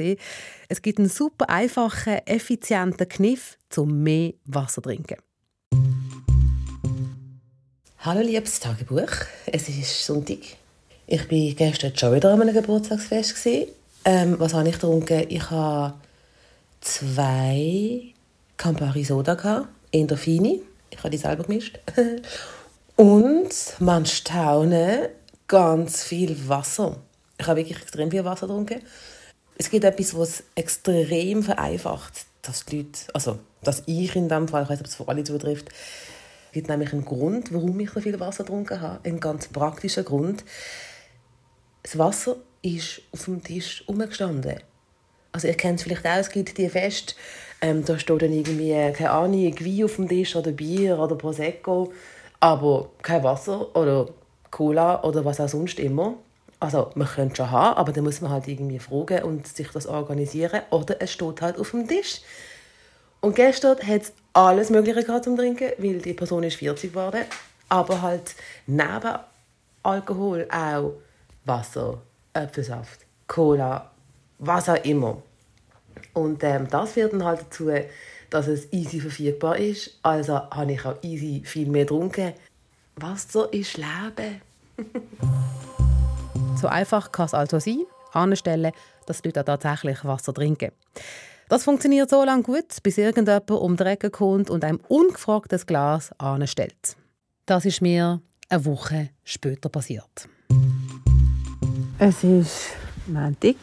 Es 0.68 0.82
gibt 0.82 0.98
einen 0.98 1.08
super 1.08 1.48
einfachen, 1.48 2.18
effizienten 2.26 3.08
Kniff, 3.08 3.56
um 3.74 4.02
mehr 4.02 4.34
Wasser 4.44 4.74
zu 4.74 4.80
trinken. 4.82 5.16
Hallo 8.00 8.20
liebes 8.20 8.60
Tagebuch, 8.60 9.10
es 9.46 9.70
ist 9.70 10.04
Sonntag. 10.04 10.40
Ich 11.06 11.30
war 11.30 11.54
gestern 11.54 11.96
schon 11.96 12.14
wieder 12.14 12.34
an 12.34 12.42
einem 12.42 12.54
Geburtstagsfest. 12.54 13.46
Ähm, 14.04 14.38
was 14.38 14.52
habe 14.52 14.68
ich 14.68 14.74
getrunken? 14.74 15.24
Ich 15.30 15.50
habe 15.50 15.94
zwei 16.82 18.12
Campari 18.58 19.02
Soda 19.02 19.66
in 19.92 20.06
der 20.06 20.18
Fini. 20.18 20.60
Ich 20.90 20.98
habe 20.98 21.08
die 21.08 21.16
selber 21.16 21.44
gemischt. 21.44 21.78
Und 22.96 23.48
man 23.78 24.04
staune, 24.04 25.10
ganz 25.48 26.04
viel 26.04 26.48
Wasser. 26.48 26.96
Ich 27.38 27.46
habe 27.46 27.60
wirklich 27.60 27.80
extrem 27.80 28.10
viel 28.10 28.24
Wasser 28.24 28.46
getrunken. 28.46 28.82
Es 29.56 29.70
gibt 29.70 29.84
etwas, 29.84 30.16
was 30.16 30.44
extrem 30.54 31.42
vereinfacht, 31.42 32.26
dass 32.42 32.64
die 32.64 32.78
Leute, 32.78 33.00
also 33.14 33.38
dass 33.62 33.82
ich 33.86 34.14
in 34.14 34.28
dem 34.28 34.46
Fall, 34.46 34.62
ich 34.62 34.68
weiß 34.68 34.78
nicht, 34.78 34.86
ob 34.86 34.86
es 34.86 34.94
für 34.94 35.08
alle 35.08 35.24
zutrifft, 35.24 35.70
es 35.70 36.52
gibt 36.52 36.68
nämlich 36.68 36.92
einen 36.92 37.04
Grund, 37.04 37.52
warum 37.52 37.78
ich 37.80 37.90
so 37.90 38.00
viel 38.00 38.18
Wasser 38.20 38.44
getrunken 38.44 38.80
habe. 38.80 39.06
Ein 39.08 39.20
ganz 39.20 39.48
praktischer 39.48 40.02
Grund. 40.02 40.44
Das 41.82 41.98
Wasser 41.98 42.36
ist 42.62 43.02
auf 43.12 43.24
dem 43.24 43.42
Tisch 43.42 43.82
umgestanden. 43.86 44.60
Also 45.32 45.48
ihr 45.48 45.54
kennt 45.54 45.78
es 45.78 45.84
vielleicht 45.84 46.06
auch, 46.06 46.16
es 46.16 46.30
gibt 46.30 46.56
die 46.56 46.68
Fest, 46.68 47.16
ähm, 47.60 47.84
da 47.84 47.98
steht 47.98 48.22
dann 48.22 48.32
irgendwie, 48.32 48.70
keine 48.92 49.10
Ahnung, 49.10 49.44
Wein 49.60 49.84
auf 49.84 49.96
dem 49.96 50.08
Tisch 50.08 50.34
oder 50.36 50.52
Bier 50.52 50.98
oder 50.98 51.16
Prosecco, 51.16 51.92
aber 52.40 52.90
kein 53.02 53.22
Wasser 53.22 53.74
oder 53.76 54.08
Cola 54.50 55.02
oder 55.04 55.24
was 55.24 55.40
auch 55.40 55.48
sonst 55.48 55.78
immer. 55.78 56.14
Also 56.60 56.90
man 56.94 57.06
könnte 57.06 57.36
schon 57.36 57.50
haben, 57.50 57.76
aber 57.76 57.92
dann 57.92 58.04
muss 58.04 58.20
man 58.20 58.32
halt 58.32 58.48
irgendwie 58.48 58.78
fragen 58.80 59.22
und 59.22 59.46
sich 59.46 59.68
das 59.68 59.86
organisieren 59.86 60.62
oder 60.70 61.00
es 61.00 61.12
steht 61.12 61.40
halt 61.40 61.58
auf 61.58 61.70
dem 61.70 61.86
Tisch. 61.86 62.20
Und 63.20 63.36
gestern 63.36 63.78
hat 63.78 64.02
es 64.02 64.12
alles 64.32 64.70
Mögliche 64.70 65.04
gehabt 65.04 65.24
zum 65.24 65.36
Trinken, 65.36 65.72
weil 65.78 65.98
die 65.98 66.14
Person 66.14 66.42
ist 66.42 66.56
40 66.56 66.92
geworden, 66.92 67.24
aber 67.68 68.02
halt 68.02 68.34
neben 68.66 69.18
Alkohol 69.82 70.48
auch 70.50 70.94
Wasser, 71.44 72.00
Apfelsaft, 72.32 73.00
Cola, 73.26 73.90
was 74.38 74.68
auch 74.68 74.84
immer. 74.84 75.22
Und 76.12 76.42
ähm, 76.44 76.68
das 76.68 76.92
führt 76.92 77.12
dann 77.12 77.24
halt 77.24 77.42
dazu, 77.42 77.70
dass 78.30 78.46
es 78.46 78.72
easy 78.72 79.00
verfügbar 79.00 79.56
ist. 79.56 79.98
Also 80.02 80.34
habe 80.34 80.72
ich 80.72 80.84
auch 80.84 80.96
easy 81.02 81.42
viel 81.44 81.68
mehr 81.68 81.84
getrunken. 81.84 82.34
Wasser 83.00 83.52
ist 83.52 83.76
Leben. 83.76 84.40
so 86.60 86.68
einfach 86.68 87.12
kann 87.12 87.26
es 87.26 87.34
also 87.34 87.58
sein, 87.58 87.84
anstellen, 88.12 88.72
dass 89.06 89.22
die 89.22 89.28
Leute 89.28 89.44
tatsächlich 89.44 90.04
Wasser 90.04 90.34
trinken. 90.34 90.72
Das 91.48 91.64
funktioniert 91.64 92.10
so 92.10 92.24
lange 92.24 92.42
gut, 92.42 92.82
bis 92.82 92.98
irgendjemand 92.98 93.50
um 93.50 93.76
die 93.76 93.84
Ecke 93.84 94.10
kommt 94.10 94.50
und 94.50 94.64
einem 94.64 94.80
ungefragtes 94.88 95.66
Glas 95.66 96.12
anstellt. 96.18 96.96
Das 97.46 97.64
ist 97.64 97.80
mir 97.80 98.20
eine 98.48 98.64
Woche 98.64 99.10
später 99.24 99.68
passiert. 99.68 100.28
Es 101.98 102.22
ist 102.22 102.70
Montag, 103.06 103.56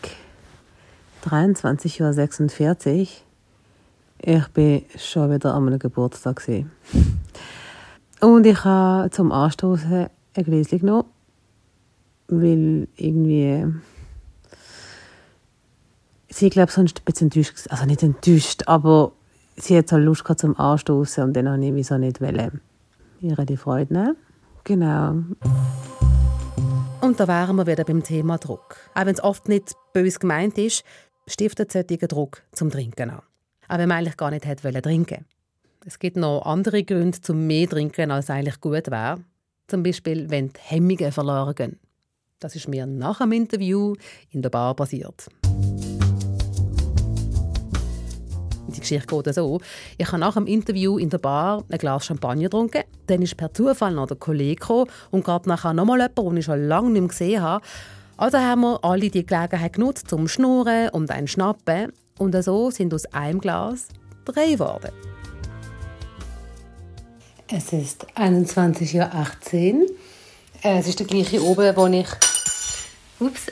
23.46 1.26 3.02
Uhr. 3.02 3.08
Ich 4.22 4.48
bin 4.48 4.86
schon 4.98 5.32
wieder 5.32 5.54
an 5.54 5.66
meinem 5.66 5.80
Geburtstag. 5.80 6.42
Und 8.22 8.46
ich 8.46 8.64
habe 8.64 9.10
zum 9.10 9.32
Anstoßen 9.32 10.08
ein 10.36 10.44
Gläschen 10.44 10.80
genommen, 10.80 11.06
weil 12.28 12.88
irgendwie 12.96 13.66
sie, 16.30 16.50
glaube 16.50 16.72
sonst 16.72 17.00
ein 17.00 17.06
bisschen 17.06 17.28
enttäuscht, 17.28 17.68
also 17.70 17.86
nicht 17.86 18.04
enttäuscht, 18.04 18.64
aber 18.68 19.12
sie 19.58 19.78
hat 19.78 19.92
halt 19.92 20.04
Lust 20.04 20.24
gehabt 20.24 20.40
zum 20.40 20.58
Anstoßen 20.58 21.24
und 21.24 21.34
dann 21.34 21.50
habe 21.50 21.66
ich 21.66 21.74
wieso 21.74 21.98
nicht 21.98 22.22
wollen. 22.22 22.62
Ihre 23.22 23.46
die 23.46 23.58
Freude 23.58 23.94
nehmen. 23.94 24.18
Genau. 24.64 25.24
Und 27.02 27.20
da 27.20 27.28
wären 27.28 27.56
wir 27.56 27.68
wieder 27.68 27.84
beim 27.84 28.04
Thema 28.04 28.38
Druck. 28.38 28.78
Auch 28.94 29.06
wenn 29.06 29.14
es 29.14 29.24
oft 29.24 29.48
nicht 29.48 29.76
bös 29.94 30.20
gemeint 30.20 30.58
ist, 30.58 30.84
stiftet 31.28 31.72
solcher 31.72 32.08
Druck 32.08 32.42
zum 32.52 32.72
Trinken 32.72 33.12
an. 33.12 33.22
Auch 33.68 33.78
wenn 33.78 33.88
man 33.88 34.00
eigentlich 34.00 34.18
gar 34.18 34.32
nicht 34.32 34.46
hätte 34.46 34.82
trinken 34.82 35.26
Es 35.88 36.00
gibt 36.00 36.18
noch 36.18 36.42
andere 36.48 36.84
Gründe 36.84 37.22
zum 37.22 37.46
mehr 37.46 37.70
trinken, 37.70 38.10
als 38.10 38.32
eigentlich 38.32 38.60
gut 38.60 38.90
wäre. 38.90 39.18
Zum 39.68 39.84
Beispiel, 39.84 40.28
wenn 40.32 40.48
die 40.50 40.60
Hemmungen 40.60 41.12
verloren 41.12 41.54
gehen. 41.54 41.80
Das 42.40 42.56
ist 42.56 42.68
mir 42.68 42.88
nach 42.88 43.20
dem 43.20 43.32
Interview 43.32 43.94
in 44.32 44.42
der 44.42 44.50
Bar 44.50 44.74
passiert. 44.74 45.28
Die 48.68 48.80
Geschichte 48.80 49.06
geht 49.16 49.36
so. 49.36 49.62
Ich 50.00 50.08
habe 50.08 50.18
nach 50.18 50.34
dem 50.34 50.48
Interview 50.48 50.98
in 50.98 51.12
der 51.12 51.20
Bar 51.20 51.64
ein 51.70 51.78
Glas 51.78 52.08
Champagner 52.08 52.46
getrunken. 52.46 52.82
Dann 53.06 53.22
ist 53.22 53.38
per 53.38 53.54
Zufall 53.54 53.94
noch 53.94 54.08
der 54.08 54.18
Kollege 54.18 54.56
gekommen 54.56 54.90
und 55.12 55.24
gerade 55.24 55.48
nachher 55.48 55.74
nochmal 55.74 56.00
jemand, 56.00 56.18
den 56.18 56.38
ich 56.38 56.46
schon 56.46 56.68
lange 56.68 56.90
nicht 56.90 57.02
mehr 57.02 57.10
gesehen 57.10 57.42
habe. 57.44 57.64
Also 58.18 58.40
haben 58.40 58.62
wir 58.62 58.84
alle 58.84 59.12
die 59.12 59.24
Gelegenheit 59.24 59.74
genutzt, 59.74 60.10
zum 60.10 60.28
Schnurren 60.28 60.90
und 60.90 61.12
ein 61.12 61.28
Schnappen. 61.28 61.94
Und 62.18 62.36
so 62.44 62.72
sind 62.72 62.92
aus 62.92 63.06
einem 63.14 63.40
Glas 63.40 63.90
drei 64.26 64.54
geworden. 64.54 64.90
Es 67.48 67.72
ist 67.74 68.08
21.18 68.18 69.74
Uhr. 69.74 69.86
Äh, 70.64 70.80
es 70.80 70.88
ist 70.88 71.00
der 71.00 71.06
gleiche 71.06 71.44
oben, 71.44 71.76
wo 71.76 71.86
ich... 71.88 72.08
Ups. 73.20 73.48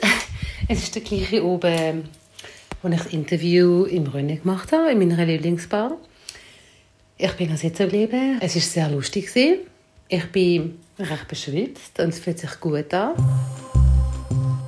Es 0.66 0.82
ist 0.82 0.94
der 0.94 1.02
gleiche 1.02 1.44
oben, 1.44 2.08
wo 2.80 2.88
ich 2.88 2.96
das 2.96 3.12
Interview 3.12 3.84
im 3.84 4.06
Rönne 4.06 4.38
gemacht 4.38 4.72
habe, 4.72 4.90
in 4.92 4.98
meiner 4.98 5.26
Lieblingsbar. 5.26 5.98
Ich 7.18 7.32
bin 7.32 7.50
noch 7.50 7.58
sitzen 7.58 7.90
geblieben. 7.90 8.38
Es 8.40 8.54
war 8.54 8.62
sehr 8.62 8.88
lustig. 8.88 9.30
Ich 10.08 10.32
bin 10.32 10.78
recht 10.98 11.28
beschwitzt 11.28 12.00
und 12.00 12.08
es 12.08 12.18
fühlt 12.18 12.38
sich 12.38 12.58
gut 12.60 12.94
an. 12.94 13.12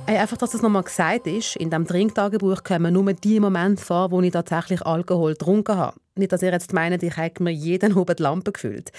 Hey, 0.09 0.19
einfach, 0.19 0.37
dass 0.37 0.51
das 0.51 0.61
nochmal 0.61 0.83
gesagt 0.83 1.27
ist, 1.27 1.57
in 1.57 1.69
diesem 1.69 1.85
Trinktagebuch 1.85 2.63
kommen 2.63 2.93
nur 2.93 3.11
die 3.11 3.41
Momente 3.41 3.83
vor, 3.83 4.09
wo 4.09 4.21
ich 4.21 4.31
tatsächlich 4.31 4.81
Alkohol 4.85 5.33
getrunken 5.33 5.75
habe. 5.75 5.97
Nicht, 6.15 6.31
dass 6.31 6.41
ihr 6.41 6.53
jetzt 6.53 6.71
meint, 6.71 7.03
ich 7.03 7.17
hätte 7.17 7.43
mir 7.43 7.51
jeden 7.51 7.93
oben 7.93 8.15
die 8.15 8.23
Lampe 8.23 8.53
gefüllt. 8.53 8.93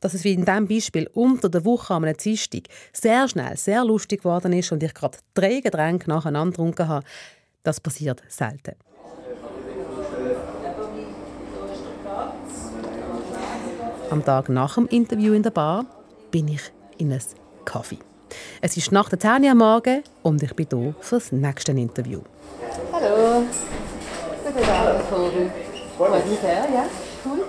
Dass 0.00 0.12
es 0.12 0.22
wie 0.22 0.34
in 0.34 0.44
diesem 0.44 0.68
Beispiel 0.68 1.08
unter 1.14 1.48
der 1.48 1.64
Woche 1.64 1.94
am 1.94 2.04
Dienstag 2.04 2.64
sehr 2.92 3.26
schnell, 3.26 3.56
sehr 3.56 3.86
lustig 3.86 4.20
geworden 4.20 4.52
ist 4.52 4.70
und 4.70 4.82
ich 4.82 4.92
gerade 4.92 5.16
drei 5.32 5.60
Getränke 5.60 6.10
nacheinander 6.10 6.50
getrunken 6.50 6.88
habe, 6.88 7.06
das 7.62 7.80
passiert 7.80 8.22
selten. 8.28 8.74
Am 14.10 14.22
Tag 14.22 14.50
nach 14.50 14.74
dem 14.74 14.88
Interview 14.88 15.32
in 15.32 15.42
der 15.42 15.52
Bar 15.52 15.86
bin 16.30 16.48
ich 16.48 16.70
in 16.98 17.12
einem 17.12 17.22
Kaffee. 17.64 18.09
Es 18.60 18.76
ist 18.76 18.92
nach 18.92 19.08
der 19.08 19.18
10 19.18 19.44
Uhr 19.44 19.50
am 19.50 19.58
Morgen 19.58 20.02
und 20.22 20.42
ich 20.42 20.54
bin 20.54 20.66
hier 20.70 20.94
für 21.00 21.16
das 21.16 21.32
nächste 21.32 21.72
Interview. 21.72 22.20
Hallo. 22.92 23.42
Guten 24.44 24.68
Abend, 24.68 25.02
Vogel. 25.04 25.50
Freut 25.96 26.28
mich 26.28 26.38
sehr, 26.40 26.68
ja. 26.72 26.84
Cool. 27.24 27.44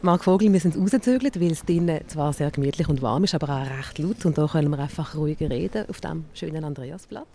Marc 0.00 0.24
Vogel, 0.24 0.52
wir 0.52 0.60
sind 0.60 0.76
rausgezögert, 0.76 1.40
weil 1.40 1.52
es 1.52 1.64
drinnen 1.64 2.00
zwar 2.06 2.32
sehr 2.32 2.50
gemütlich 2.50 2.88
und 2.88 3.02
warm 3.02 3.24
ist, 3.24 3.34
aber 3.34 3.48
auch 3.48 3.78
recht 3.78 3.98
laut. 3.98 4.24
Und 4.24 4.38
da 4.38 4.46
können 4.46 4.70
wir 4.70 4.78
einfach 4.78 5.16
ruhiger 5.16 5.50
reden 5.50 5.86
auf 5.88 6.00
dem 6.00 6.24
schönen 6.34 6.64
Andreasplatz. 6.64 7.26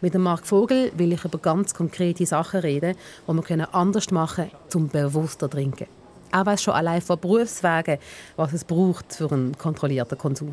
Mit 0.00 0.14
dem 0.14 0.22
Marc 0.22 0.46
Vogel 0.46 0.92
will 0.96 1.12
ich 1.12 1.24
über 1.24 1.38
ganz 1.38 1.74
konkrete 1.74 2.24
Sachen 2.24 2.60
reden, 2.60 2.94
die 3.26 3.48
wir 3.48 3.74
anders 3.74 4.10
machen 4.10 4.50
können, 4.50 4.84
um 4.84 4.88
bewusster 4.88 5.50
zu 5.50 5.56
trinken. 5.56 5.86
Auch 6.30 6.58
schon 6.58 6.74
allein 6.74 7.00
von 7.00 7.18
Berufswegen, 7.18 7.98
was 8.36 8.52
es 8.52 8.64
braucht 8.64 9.14
für 9.14 9.32
einen 9.32 9.56
kontrollierten 9.56 10.18
Konsum. 10.18 10.52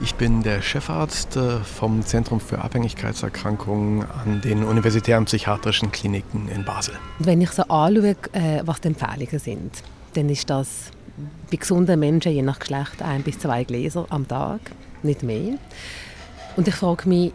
Ich 0.00 0.14
bin 0.14 0.44
der 0.44 0.62
Chefarzt 0.62 1.36
äh, 1.36 1.58
vom 1.58 2.02
Zentrum 2.02 2.38
für 2.38 2.60
Abhängigkeitserkrankungen 2.60 4.06
an 4.08 4.40
den 4.40 4.62
universitären 4.62 5.24
psychiatrischen 5.24 5.90
Kliniken 5.90 6.48
in 6.48 6.64
Basel. 6.64 6.94
Wenn 7.18 7.40
ich 7.40 7.50
so 7.50 7.62
anschaue, 7.64 8.14
äh, 8.32 8.62
was 8.64 8.80
die 8.80 8.88
Empfehlungen 8.88 9.38
sind, 9.40 9.72
dann 10.14 10.28
ist 10.28 10.48
das 10.48 10.92
bei 11.50 11.56
gesunden 11.56 11.98
Menschen 11.98 12.30
je 12.30 12.42
nach 12.42 12.60
Geschlecht 12.60 13.02
ein 13.02 13.24
bis 13.24 13.40
zwei 13.40 13.64
Gläser 13.64 14.06
am 14.10 14.28
Tag, 14.28 14.60
nicht 15.02 15.24
mehr. 15.24 15.58
Und 16.56 16.68
ich 16.68 16.74
frage 16.76 17.08
mich, 17.08 17.32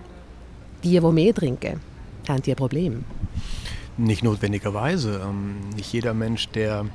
die, 0.85 0.99
die 0.99 1.01
mehr 1.01 1.33
trinken, 1.33 1.81
haben 2.29 2.41
die 2.43 2.51
ein 2.51 2.57
Problem? 2.57 3.03
Nicht 3.97 4.23
notwendigerweise. 4.23 5.21
Ähm, 5.21 5.69
nicht 5.75 5.91
jeder 5.91 6.13
Mensch, 6.13 6.47
der 6.49 6.85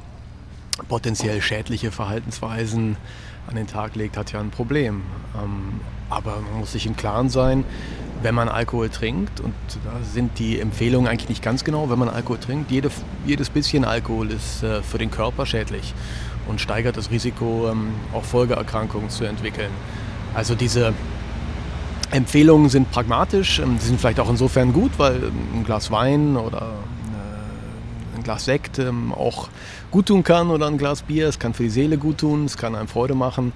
potenziell 0.88 1.42
schädliche 1.42 1.90
Verhaltensweisen 1.90 2.96
an 3.48 3.56
den 3.56 3.66
Tag 3.66 3.96
legt, 3.96 4.16
hat 4.16 4.32
ja 4.32 4.40
ein 4.40 4.50
Problem. 4.50 5.02
Ähm, 5.36 5.80
aber 6.10 6.38
man 6.50 6.60
muss 6.60 6.72
sich 6.72 6.86
im 6.86 6.96
Klaren 6.96 7.28
sein, 7.28 7.64
wenn 8.22 8.34
man 8.34 8.48
Alkohol 8.48 8.88
trinkt, 8.88 9.40
und 9.40 9.54
da 9.84 9.92
sind 10.02 10.38
die 10.38 10.58
Empfehlungen 10.60 11.08
eigentlich 11.08 11.28
nicht 11.28 11.42
ganz 11.42 11.64
genau, 11.64 11.90
wenn 11.90 11.98
man 11.98 12.08
Alkohol 12.08 12.38
trinkt, 12.38 12.70
jede, 12.70 12.90
jedes 13.26 13.50
bisschen 13.50 13.84
Alkohol 13.84 14.30
ist 14.30 14.62
äh, 14.62 14.82
für 14.82 14.98
den 14.98 15.10
Körper 15.10 15.46
schädlich 15.46 15.94
und 16.48 16.60
steigert 16.60 16.96
das 16.96 17.10
Risiko, 17.10 17.68
ähm, 17.70 17.92
auch 18.12 18.24
Folgeerkrankungen 18.24 19.10
zu 19.10 19.24
entwickeln. 19.24 19.70
Also 20.34 20.54
diese 20.54 20.92
Empfehlungen 22.10 22.70
sind 22.70 22.90
pragmatisch, 22.90 23.60
ähm, 23.60 23.78
sie 23.78 23.88
sind 23.88 24.00
vielleicht 24.00 24.20
auch 24.20 24.30
insofern 24.30 24.72
gut, 24.72 24.92
weil 24.98 25.16
ähm, 25.16 25.32
ein 25.56 25.64
Glas 25.64 25.90
Wein 25.90 26.36
oder 26.36 26.62
äh, 26.62 28.16
ein 28.16 28.22
Glas 28.24 28.46
Sekt 28.46 28.78
ähm, 28.78 29.12
auch 29.12 29.48
gut 29.90 30.06
tun 30.06 30.22
kann 30.22 30.50
oder 30.50 30.66
ein 30.66 30.78
Glas 30.78 31.02
Bier. 31.02 31.28
Es 31.28 31.38
kann 31.38 31.54
für 31.54 31.64
die 31.64 31.70
Seele 31.70 31.98
gut 31.98 32.18
tun, 32.18 32.44
es 32.44 32.56
kann 32.56 32.74
einem 32.74 32.88
Freude 32.88 33.14
machen, 33.14 33.52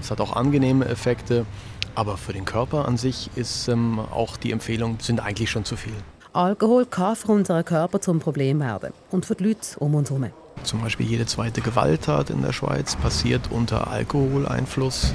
es 0.00 0.10
hat 0.10 0.20
auch 0.20 0.34
angenehme 0.36 0.86
Effekte. 0.86 1.46
Aber 1.94 2.16
für 2.16 2.32
den 2.32 2.44
Körper 2.44 2.88
an 2.88 2.96
sich 2.96 3.30
ist 3.34 3.68
auch 3.68 4.36
die 4.38 4.50
Empfehlung, 4.50 4.98
sind 5.00 5.20
eigentlich 5.20 5.50
schon 5.50 5.64
zu 5.64 5.76
viel. 5.76 5.92
Alkohol 6.32 6.86
kann 6.86 7.14
für 7.14 7.32
unseren 7.32 7.64
Körper 7.64 8.00
zum 8.00 8.18
Problem 8.18 8.60
werden 8.60 8.94
und 9.10 9.26
für 9.26 9.34
die 9.34 9.44
Leute 9.44 9.78
um 9.78 9.94
uns 9.94 10.08
herum. 10.08 10.30
Zum 10.62 10.80
Beispiel 10.80 11.06
jede 11.06 11.26
zweite 11.26 11.60
Gewalttat 11.60 12.30
in 12.30 12.40
der 12.40 12.52
Schweiz 12.52 12.96
passiert 12.96 13.50
unter 13.50 13.88
Alkoholeinfluss. 13.88 15.12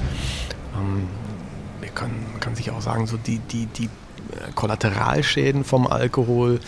Ähm, 0.76 1.08
man 1.80 1.94
kann, 1.94 2.10
man 2.32 2.40
kann 2.40 2.54
sich 2.54 2.70
auch 2.70 2.80
sagen, 2.80 3.06
so 3.06 3.16
die, 3.16 3.38
die, 3.38 3.66
die 3.66 3.84
äh, 3.84 4.52
Kollateralschäden 4.54 5.64
vom 5.64 5.86
Alkohol 5.88 6.54
ähm, 6.54 6.60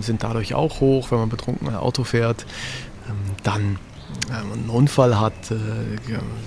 sind 0.00 0.22
dadurch 0.22 0.54
auch 0.54 0.80
hoch, 0.80 1.10
wenn 1.10 1.18
man 1.18 1.28
betrunken 1.28 1.74
Auto 1.74 2.04
fährt. 2.04 2.46
Ähm, 3.08 3.16
dann 3.42 3.78
man 4.30 4.52
einen 4.52 4.70
Unfall 4.70 5.18
hat, 5.18 5.50
äh, 5.50 5.54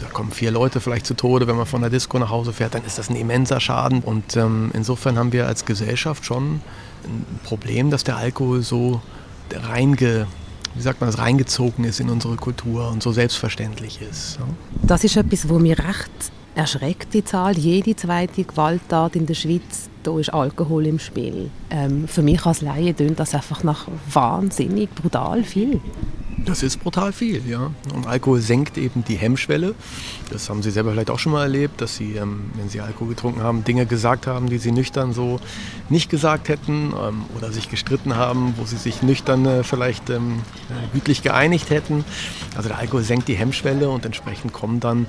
da 0.01 0.07
kommen 0.11 0.31
vier 0.31 0.51
Leute 0.51 0.79
vielleicht 0.79 1.05
zu 1.05 1.15
Tode, 1.15 1.47
wenn 1.47 1.57
man 1.57 1.65
von 1.65 1.81
der 1.81 1.89
Disco 1.89 2.17
nach 2.17 2.29
Hause 2.29 2.53
fährt, 2.53 2.75
dann 2.75 2.85
ist 2.85 2.97
das 2.97 3.09
ein 3.09 3.15
immenser 3.15 3.59
Schaden. 3.59 4.01
Und 4.01 4.35
ähm, 4.35 4.71
insofern 4.73 5.17
haben 5.17 5.33
wir 5.33 5.47
als 5.47 5.65
Gesellschaft 5.65 6.25
schon 6.25 6.61
ein 7.03 7.39
Problem, 7.43 7.91
dass 7.91 8.03
der 8.03 8.17
Alkohol 8.17 8.61
so 8.61 9.01
reinge 9.53 10.27
wie 10.77 10.83
sagt 10.83 11.01
man 11.01 11.09
reingezogen 11.09 11.85
ist 11.85 11.99
in 11.99 12.09
unsere 12.09 12.35
Kultur 12.35 12.89
und 12.89 13.01
so 13.01 13.11
selbstverständlich 13.11 13.99
ist. 14.01 14.37
Das 14.83 15.03
ist 15.03 15.17
etwas, 15.17 15.49
wo 15.49 15.57
mir 15.57 15.77
recht 15.79 16.31
erschreckt, 16.57 17.13
die 17.13 17.23
Zahl. 17.23 17.57
Jede 17.57 17.95
zweite 17.95 18.43
Gewalttat 18.43 19.15
in 19.15 19.25
der 19.25 19.35
Schweiz, 19.35 19.89
da 20.03 20.17
ist 20.19 20.33
Alkohol 20.33 20.87
im 20.87 20.99
Spiel. 20.99 21.51
Ähm, 21.69 22.07
für 22.07 22.23
mich 22.23 22.45
als 22.45 22.61
Laie 22.61 22.95
tönt 22.95 23.19
das 23.19 23.35
einfach 23.35 23.63
nach 23.63 23.87
wahnsinnig 24.11 24.89
brutal 24.93 25.43
viel. 25.43 25.79
Das 26.45 26.63
ist 26.63 26.77
brutal 26.77 27.11
viel, 27.13 27.47
ja. 27.47 27.71
Und 27.93 28.07
Alkohol 28.07 28.39
senkt 28.41 28.77
eben 28.77 29.03
die 29.03 29.15
Hemmschwelle. 29.15 29.73
Das 30.31 30.49
haben 30.49 30.61
Sie 30.61 30.71
selber 30.71 30.91
vielleicht 30.91 31.09
auch 31.09 31.19
schon 31.19 31.31
mal 31.31 31.43
erlebt, 31.43 31.81
dass 31.81 31.95
Sie, 31.95 32.15
ähm, 32.15 32.51
wenn 32.55 32.69
Sie 32.69 32.79
Alkohol 32.79 33.09
getrunken 33.09 33.41
haben, 33.41 33.63
Dinge 33.63 33.85
gesagt 33.85 34.27
haben, 34.27 34.47
die 34.47 34.57
Sie 34.57 34.71
nüchtern 34.71 35.13
so 35.13 35.39
nicht 35.89 36.09
gesagt 36.09 36.49
hätten 36.49 36.93
ähm, 36.93 37.25
oder 37.35 37.51
sich 37.51 37.69
gestritten 37.69 38.15
haben, 38.15 38.53
wo 38.57 38.65
Sie 38.65 38.77
sich 38.77 39.01
nüchtern 39.01 39.45
äh, 39.45 39.63
vielleicht 39.63 40.09
ähm, 40.09 40.41
äh, 40.69 40.93
gütlich 40.93 41.23
geeinigt 41.23 41.69
hätten. 41.69 42.05
Also 42.55 42.69
der 42.69 42.77
Alkohol 42.77 43.03
senkt 43.03 43.27
die 43.27 43.35
Hemmschwelle 43.35 43.89
und 43.89 44.05
entsprechend 44.05 44.53
kommt 44.53 44.83
dann 44.83 45.07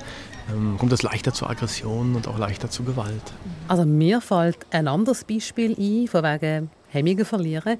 ähm, 0.51 0.77
kommt 0.77 0.91
es 0.93 1.03
leichter 1.03 1.33
zu 1.33 1.47
Aggressionen 1.47 2.15
und 2.15 2.27
auch 2.27 2.37
leichter 2.37 2.69
zu 2.69 2.83
Gewalt. 2.83 3.21
Also 3.67 3.85
mir 3.85 4.19
fällt 4.21 4.57
ein 4.71 4.87
anderes 4.87 5.23
Beispiel 5.23 5.75
ein, 5.77 6.07
von 6.07 6.23
wegen 6.23 6.69
Hemmungen 6.89 7.25
verlieren. 7.25 7.77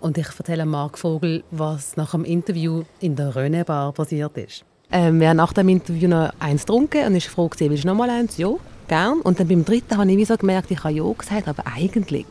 Und 0.00 0.16
ich 0.16 0.26
erzähle 0.26 0.64
Marc 0.64 0.98
Vogel, 0.98 1.44
was 1.50 1.96
nach 1.96 2.12
dem 2.12 2.24
Interview 2.24 2.84
in 3.00 3.16
der 3.16 3.36
Röne 3.36 3.64
Bar 3.66 3.92
passiert 3.92 4.36
ist. 4.38 4.64
Ähm, 4.90 5.20
wir 5.20 5.28
haben 5.28 5.36
nach 5.36 5.52
dem 5.52 5.68
Interview 5.68 6.08
noch 6.08 6.32
eins 6.40 6.62
getrunken 6.62 7.06
und 7.06 7.14
ich 7.14 7.28
fragte, 7.28 7.68
willst 7.68 7.84
du 7.84 7.88
noch 7.88 7.94
mal 7.94 8.08
eins? 8.08 8.38
Ja, 8.38 8.50
gern. 8.88 9.20
Und 9.20 9.38
dann 9.38 9.46
beim 9.46 9.64
dritten 9.64 9.96
habe 9.98 10.10
ich 10.10 10.16
wie 10.16 10.24
so 10.24 10.36
gemerkt, 10.36 10.70
ich 10.70 10.82
habe 10.82 10.94
ja 10.94 11.04
gesagt, 11.12 11.48
aber 11.48 11.64
eigentlich, 11.66 12.26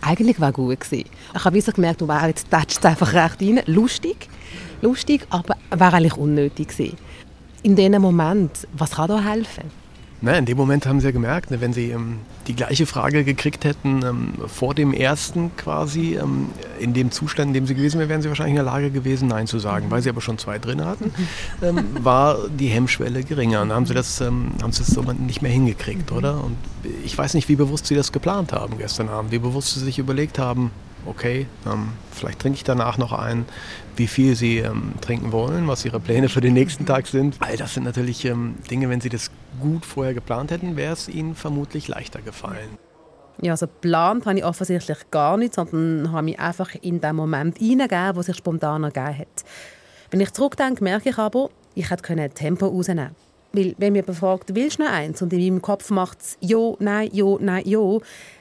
eigentlich 0.00 0.40
war 0.40 0.52
gut 0.52 0.80
gewesen. 0.80 1.10
Ich 1.34 1.44
habe 1.44 1.56
wie 1.56 1.60
so 1.60 1.72
gemerkt, 1.72 2.00
wow, 2.00 2.26
jetzt 2.26 2.48
tätscht 2.48 2.78
es 2.78 2.84
einfach 2.84 3.12
recht 3.12 3.42
rein. 3.42 3.60
Lustig, 3.66 4.28
lustig, 4.80 5.26
aber 5.30 5.56
war 5.70 5.92
eigentlich 5.92 6.16
unnötig 6.16 6.68
gewesen. 6.68 6.96
In 7.64 7.74
diesem 7.74 8.00
Moment, 8.00 8.68
was 8.72 8.92
kann 8.92 9.08
da 9.08 9.20
helfen? 9.20 9.64
Na, 10.20 10.36
in 10.36 10.46
dem 10.46 10.56
Moment 10.56 10.84
haben 10.84 11.00
sie 11.00 11.06
ja 11.06 11.12
gemerkt, 11.12 11.52
ne, 11.52 11.60
wenn 11.60 11.72
sie 11.72 11.90
ähm, 11.90 12.18
die 12.48 12.56
gleiche 12.56 12.86
Frage 12.86 13.22
gekriegt 13.22 13.64
hätten 13.64 14.02
ähm, 14.04 14.34
vor 14.48 14.74
dem 14.74 14.92
ersten 14.92 15.54
quasi, 15.56 16.16
ähm, 16.16 16.48
in 16.80 16.92
dem 16.92 17.12
Zustand, 17.12 17.48
in 17.48 17.54
dem 17.54 17.66
sie 17.68 17.76
gewesen 17.76 18.00
wären, 18.00 18.08
wären 18.08 18.22
sie 18.22 18.28
wahrscheinlich 18.28 18.58
in 18.58 18.64
der 18.64 18.64
Lage 18.64 18.90
gewesen, 18.90 19.28
Nein 19.28 19.46
zu 19.46 19.60
sagen. 19.60 19.90
Weil 19.90 20.02
sie 20.02 20.08
aber 20.10 20.20
schon 20.20 20.36
zwei 20.36 20.58
drin 20.58 20.84
hatten, 20.84 21.12
ähm, 21.62 21.84
war 22.02 22.48
die 22.48 22.66
Hemmschwelle 22.66 23.22
geringer. 23.22 23.62
Und 23.62 23.68
dann 23.68 23.76
haben 23.76 23.86
sie 23.86 23.94
das, 23.94 24.20
ähm, 24.20 24.50
haben 24.60 24.72
sie 24.72 24.82
das 24.82 24.88
so 24.88 25.02
nicht 25.02 25.40
mehr 25.40 25.52
hingekriegt, 25.52 26.10
oder? 26.10 26.42
Und 26.42 26.56
ich 27.04 27.16
weiß 27.16 27.34
nicht, 27.34 27.48
wie 27.48 27.56
bewusst 27.56 27.86
sie 27.86 27.94
das 27.94 28.10
geplant 28.10 28.52
haben 28.52 28.76
gestern 28.78 29.08
Abend, 29.08 29.30
wie 29.30 29.38
bewusst 29.38 29.74
sie 29.74 29.80
sich 29.80 30.00
überlegt 30.00 30.40
haben, 30.40 30.72
okay, 31.06 31.46
ähm, 31.66 31.90
vielleicht 32.12 32.40
trinke 32.40 32.56
ich 32.56 32.64
danach 32.64 32.98
noch 32.98 33.12
einen, 33.12 33.46
wie 33.96 34.06
viel 34.06 34.36
sie 34.36 34.58
ähm, 34.58 34.94
trinken 35.00 35.32
wollen, 35.32 35.66
was 35.68 35.84
ihre 35.84 36.00
Pläne 36.00 36.28
für 36.28 36.40
den 36.40 36.54
nächsten 36.54 36.86
Tag 36.86 37.06
sind. 37.06 37.36
All 37.40 37.56
das 37.56 37.74
sind 37.74 37.84
natürlich 37.84 38.24
ähm, 38.24 38.56
Dinge, 38.70 38.88
wenn 38.88 39.00
sie 39.00 39.08
das 39.08 39.30
gut 39.60 39.84
vorher 39.84 40.14
geplant 40.14 40.50
hätten, 40.50 40.76
wäre 40.76 40.92
es 40.92 41.08
ihnen 41.08 41.34
vermutlich 41.34 41.88
leichter 41.88 42.20
gefallen. 42.20 42.78
Ja, 43.40 43.52
also 43.52 43.66
geplant 43.66 44.26
habe 44.26 44.38
ich 44.38 44.44
offensichtlich 44.44 44.98
gar 45.10 45.36
nicht, 45.36 45.54
sondern 45.54 46.10
habe 46.12 46.24
mich 46.24 46.40
einfach 46.40 46.74
in 46.80 47.00
den 47.00 47.16
Moment 47.16 47.58
hineingegeben, 47.58 48.16
wo 48.16 48.22
sich 48.22 48.36
spontan 48.36 48.82
ergeben 48.82 49.18
hat. 49.18 49.44
Wenn 50.10 50.20
ich 50.20 50.32
zurückdenke, 50.32 50.82
merke 50.82 51.10
ich 51.10 51.18
aber, 51.18 51.50
ich 51.74 51.90
hätte 51.90 52.30
Tempo 52.30 52.66
rausnehmen 52.66 53.14
Weil, 53.52 53.74
wenn 53.78 53.92
mir 53.92 54.02
befragt, 54.02 54.54
willst 54.54 54.78
du 54.78 54.82
noch 54.82 54.90
eins? 54.90 55.22
Und 55.22 55.32
in 55.32 55.40
meinem 55.40 55.62
Kopf 55.62 55.90
macht 55.90 56.20
es 56.20 56.38
ja, 56.40 56.72
nein, 56.80 57.10
ja, 57.12 57.36
nein, 57.38 57.62
ja, 57.66 57.98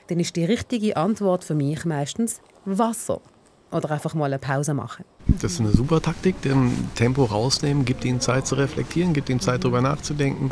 dann 0.08 0.20
ist 0.20 0.36
die 0.36 0.46
richtige 0.46 0.98
Antwort 0.98 1.44
für 1.44 1.56
mich 1.56 1.86
meistens 1.86 2.42
Wasser. 2.66 3.22
Oder 3.70 3.92
einfach 3.92 4.14
mal 4.14 4.26
eine 4.26 4.40
Pause 4.40 4.74
machen. 4.74 5.04
Das 5.42 5.54
ist 5.54 5.60
eine 5.60 5.72
super 5.72 6.02
Taktik. 6.02 6.42
Den 6.42 6.72
Tempo 6.96 7.26
rausnehmen, 7.26 7.84
gibt 7.84 8.06
ihnen 8.06 8.22
Zeit 8.22 8.48
zu 8.48 8.56
reflektieren, 8.56 9.14
gibt 9.14 9.30
ihnen 9.30 9.42
Zeit, 9.42 9.64
darüber 9.64 9.82
nachzudenken. 9.82 10.52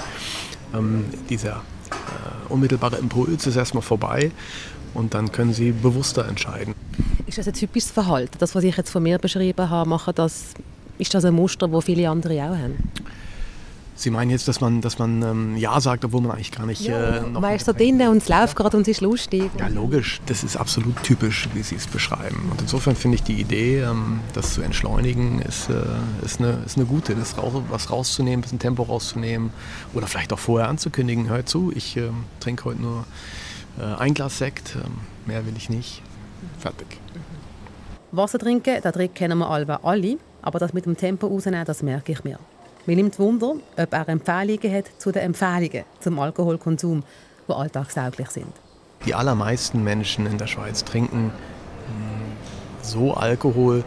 Ähm, 0.74 1.06
dieser 1.30 1.62
äh, 1.92 2.52
unmittelbare 2.52 2.98
Impuls 2.98 3.48
ist 3.48 3.56
erstmal 3.56 3.84
vorbei 3.84 4.32
und 4.94 5.14
dann 5.14 5.32
können 5.32 5.54
sie 5.54 5.72
bewusster 5.72 6.28
entscheiden. 6.28 6.76
Ist 7.26 7.38
das 7.38 7.48
ein 7.48 7.54
typisches 7.54 7.92
Verhalten? 7.92 8.38
Das, 8.40 8.54
was 8.54 8.64
ich 8.66 8.76
jetzt 8.76 8.90
von 8.90 9.04
mir 9.04 9.18
beschrieben 9.18 9.70
habe, 9.70 9.90
machen 9.90 10.14
das, 10.16 10.48
ist 10.98 11.14
das 11.14 11.24
ein 11.24 11.34
Muster, 11.34 11.70
das 11.70 11.86
viele 11.86 12.10
andere 12.10 12.34
auch 12.44 12.58
haben? 12.58 12.76
Sie 13.98 14.10
meinen 14.10 14.30
jetzt, 14.30 14.50
dass 14.50 14.60
man, 14.60 14.82
dass 14.82 15.00
man 15.00 15.22
ähm, 15.22 15.56
Ja 15.56 15.80
sagt, 15.80 16.04
obwohl 16.04 16.20
man 16.20 16.32
eigentlich 16.32 16.52
gar 16.52 16.66
nicht. 16.66 16.82
Ja, 16.82 17.18
äh, 17.18 17.22
noch 17.22 17.40
man 17.40 17.56
ist 17.56 17.66
so 17.66 17.72
drinnen 17.72 18.10
und 18.10 18.18
es 18.18 18.28
läuft 18.28 18.58
gerade 18.58 18.76
und 18.76 18.82
es 18.82 18.90
ist 18.90 19.02
lustig. 19.02 19.50
Ja, 19.58 19.68
logisch. 19.70 20.20
Das 20.26 20.44
ist 20.44 20.58
absolut 20.58 21.02
typisch, 21.02 21.48
wie 21.54 21.64
Sie 21.64 21.76
es 21.76 21.88
beschreiben. 21.88 22.50
Und 22.52 22.62
insofern 22.62 22.98
finde 22.98 23.16
ich 23.16 23.24
die 23.24 23.40
Idee, 23.40 23.80
ähm, 23.80 24.20
das 24.34 24.54
zu 24.54 24.62
entschleunigen, 24.62 25.42
ist, 25.42 25.70
äh, 25.70 25.76
ist, 26.26 26.42
eine, 26.42 26.60
ist 26.66 26.76
eine 26.76 26.86
gute. 26.86 27.16
Das 27.16 27.38
raus, 27.38 27.54
was 27.70 27.90
rauszunehmen, 27.90 28.40
ein 28.40 28.42
bisschen 28.42 28.60
Tempo 28.60 28.84
rauszunehmen 28.84 29.52
oder 29.94 30.08
vielleicht 30.08 30.34
auch 30.34 30.40
vorher 30.40 30.68
anzukündigen: 30.68 31.30
Hör 31.30 31.46
zu, 31.46 31.72
ich 31.74 31.96
äh, 31.96 32.10
trinke 32.42 32.66
heute 32.66 32.82
nur 32.82 33.06
äh, 33.80 33.84
ein 33.98 34.14
Glas 34.14 34.38
Sekt, 34.38 34.76
ähm, 34.76 34.92
mehr 35.26 35.46
will 35.46 35.54
ich 35.56 35.70
nicht. 35.70 36.02
Fertig. 36.60 37.00
Wasser 38.12 38.40
trinken, 38.40 38.80
da 38.82 38.92
kennen 39.08 39.38
wir 39.38 39.50
alle, 39.50 40.18
aber 40.42 40.60
das 40.60 40.74
mit 40.74 40.86
dem 40.86 40.98
Tempo 40.98 41.28
rausnehmen, 41.28 41.64
das 41.66 41.82
merke 41.82 42.12
ich 42.12 42.24
mir. 42.26 42.40
Mir 42.88 42.96
nimmt 42.96 43.18
Wunder, 43.18 43.56
ob 43.78 43.94
er 43.94 44.10
Empfehlungen 44.10 44.72
hat 44.72 44.86
zu 45.00 45.12
den 45.12 45.24
Empfehlungen 45.24 45.86
zum 46.00 46.20
Alkoholkonsum, 46.20 47.04
die 47.48 47.52
alltagstauglich 47.54 48.30
sind. 48.30 48.54
Die 49.08 49.16
allermeisten 49.16 49.84
Menschen 49.84 50.28
in 50.28 50.38
der 50.38 50.46
Schweiz 50.46 50.84
trinken 50.84 51.32
hm, 51.88 52.32
so 52.84 53.16
Alkohol, 53.16 53.84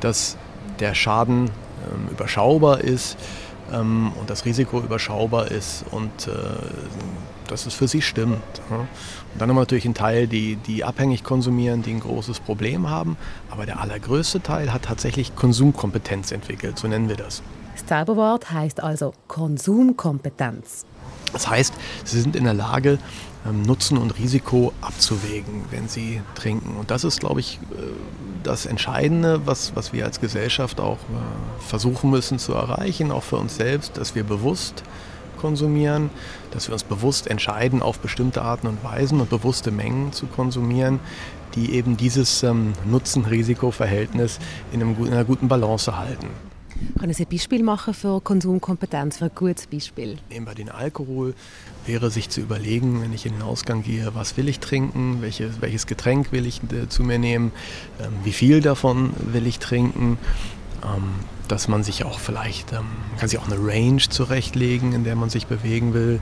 dass 0.00 0.38
der 0.80 0.94
Schaden 0.94 1.50
ähm, 1.90 2.08
überschaubar 2.10 2.80
ist 2.80 3.18
ähm, 3.70 4.12
und 4.18 4.30
das 4.30 4.46
Risiko 4.46 4.80
überschaubar 4.80 5.50
ist 5.50 5.84
und 5.90 6.28
äh, 6.28 6.30
dass 7.48 7.66
es 7.66 7.74
für 7.74 7.86
sie 7.88 8.00
stimmt. 8.00 8.40
Ja. 8.70 8.76
Und 8.76 8.88
dann 9.38 9.50
haben 9.50 9.56
wir 9.56 9.60
natürlich 9.60 9.84
einen 9.84 9.94
Teil, 9.94 10.26
die, 10.26 10.56
die 10.56 10.84
abhängig 10.84 11.22
konsumieren, 11.22 11.82
die 11.82 11.92
ein 11.92 12.00
großes 12.00 12.40
Problem 12.40 12.88
haben, 12.88 13.18
aber 13.50 13.66
der 13.66 13.80
allergrößte 13.80 14.42
Teil 14.42 14.72
hat 14.72 14.84
tatsächlich 14.84 15.36
Konsumkompetenz 15.36 16.32
entwickelt, 16.32 16.78
so 16.78 16.88
nennen 16.88 17.10
wir 17.10 17.16
das. 17.16 17.42
Das 17.78 17.86
Zauberwort 17.86 18.50
heißt 18.50 18.82
also 18.82 19.12
Konsumkompetenz. 19.28 20.84
Das 21.32 21.48
heißt, 21.48 21.72
sie 22.04 22.20
sind 22.20 22.34
in 22.34 22.44
der 22.44 22.54
Lage, 22.54 22.98
ähm, 23.46 23.62
Nutzen 23.62 23.98
und 23.98 24.18
Risiko 24.18 24.72
abzuwägen, 24.80 25.64
wenn 25.70 25.86
sie 25.86 26.20
trinken. 26.34 26.76
Und 26.76 26.90
das 26.90 27.04
ist, 27.04 27.20
glaube 27.20 27.38
ich, 27.38 27.60
äh, 27.70 27.76
das 28.42 28.66
Entscheidende, 28.66 29.46
was, 29.46 29.76
was 29.76 29.92
wir 29.92 30.06
als 30.06 30.20
Gesellschaft 30.20 30.80
auch 30.80 30.96
äh, 30.96 31.62
versuchen 31.68 32.10
müssen 32.10 32.40
zu 32.40 32.52
erreichen, 32.52 33.12
auch 33.12 33.22
für 33.22 33.36
uns 33.36 33.56
selbst, 33.56 33.96
dass 33.96 34.16
wir 34.16 34.24
bewusst 34.24 34.82
konsumieren, 35.40 36.10
dass 36.50 36.66
wir 36.66 36.72
uns 36.72 36.82
bewusst 36.82 37.28
entscheiden, 37.28 37.80
auf 37.80 38.00
bestimmte 38.00 38.42
Arten 38.42 38.66
und 38.66 38.82
Weisen 38.82 39.20
und 39.20 39.30
bewusste 39.30 39.70
Mengen 39.70 40.12
zu 40.12 40.26
konsumieren, 40.26 40.98
die 41.54 41.74
eben 41.74 41.96
dieses 41.96 42.42
ähm, 42.42 42.72
Nutzen-Risiko-Verhältnis 42.86 44.40
in, 44.72 44.80
in 44.80 45.12
einer 45.12 45.24
guten 45.24 45.46
Balance 45.46 45.96
halten. 45.96 46.26
Können 46.98 47.12
Sie 47.12 47.24
ein 47.24 47.28
Beispiel 47.28 47.62
machen 47.62 47.94
für 47.94 48.20
Konsumkompetenz, 48.20 49.18
für 49.18 49.26
ein 49.26 49.30
gutes 49.34 49.66
Beispiel? 49.66 50.18
Nehmen 50.30 50.46
wir 50.46 50.54
den 50.54 50.68
Alkohol, 50.70 51.34
wäre 51.86 52.10
sich 52.10 52.28
zu 52.30 52.40
überlegen, 52.40 53.02
wenn 53.02 53.12
ich 53.12 53.26
in 53.26 53.32
den 53.32 53.42
Ausgang 53.42 53.82
gehe, 53.82 54.14
was 54.14 54.36
will 54.36 54.48
ich 54.48 54.60
trinken, 54.60 55.20
welches, 55.20 55.60
welches 55.60 55.86
Getränk 55.86 56.32
will 56.32 56.46
ich 56.46 56.60
äh, 56.72 56.88
zu 56.88 57.02
mir 57.02 57.18
nehmen, 57.18 57.52
ähm, 58.00 58.12
wie 58.24 58.32
viel 58.32 58.60
davon 58.60 59.12
will 59.32 59.46
ich 59.46 59.58
trinken. 59.58 60.18
Ähm, 60.84 61.14
dass 61.48 61.66
man 61.66 61.82
sich 61.82 62.04
auch 62.04 62.18
vielleicht, 62.18 62.72
ähm, 62.72 62.84
kann 63.18 63.28
sich 63.28 63.38
auch 63.38 63.50
eine 63.50 63.58
Range 63.58 64.02
zurechtlegen, 64.02 64.92
in 64.92 65.02
der 65.02 65.16
man 65.16 65.30
sich 65.30 65.46
bewegen 65.46 65.94
will, 65.94 66.20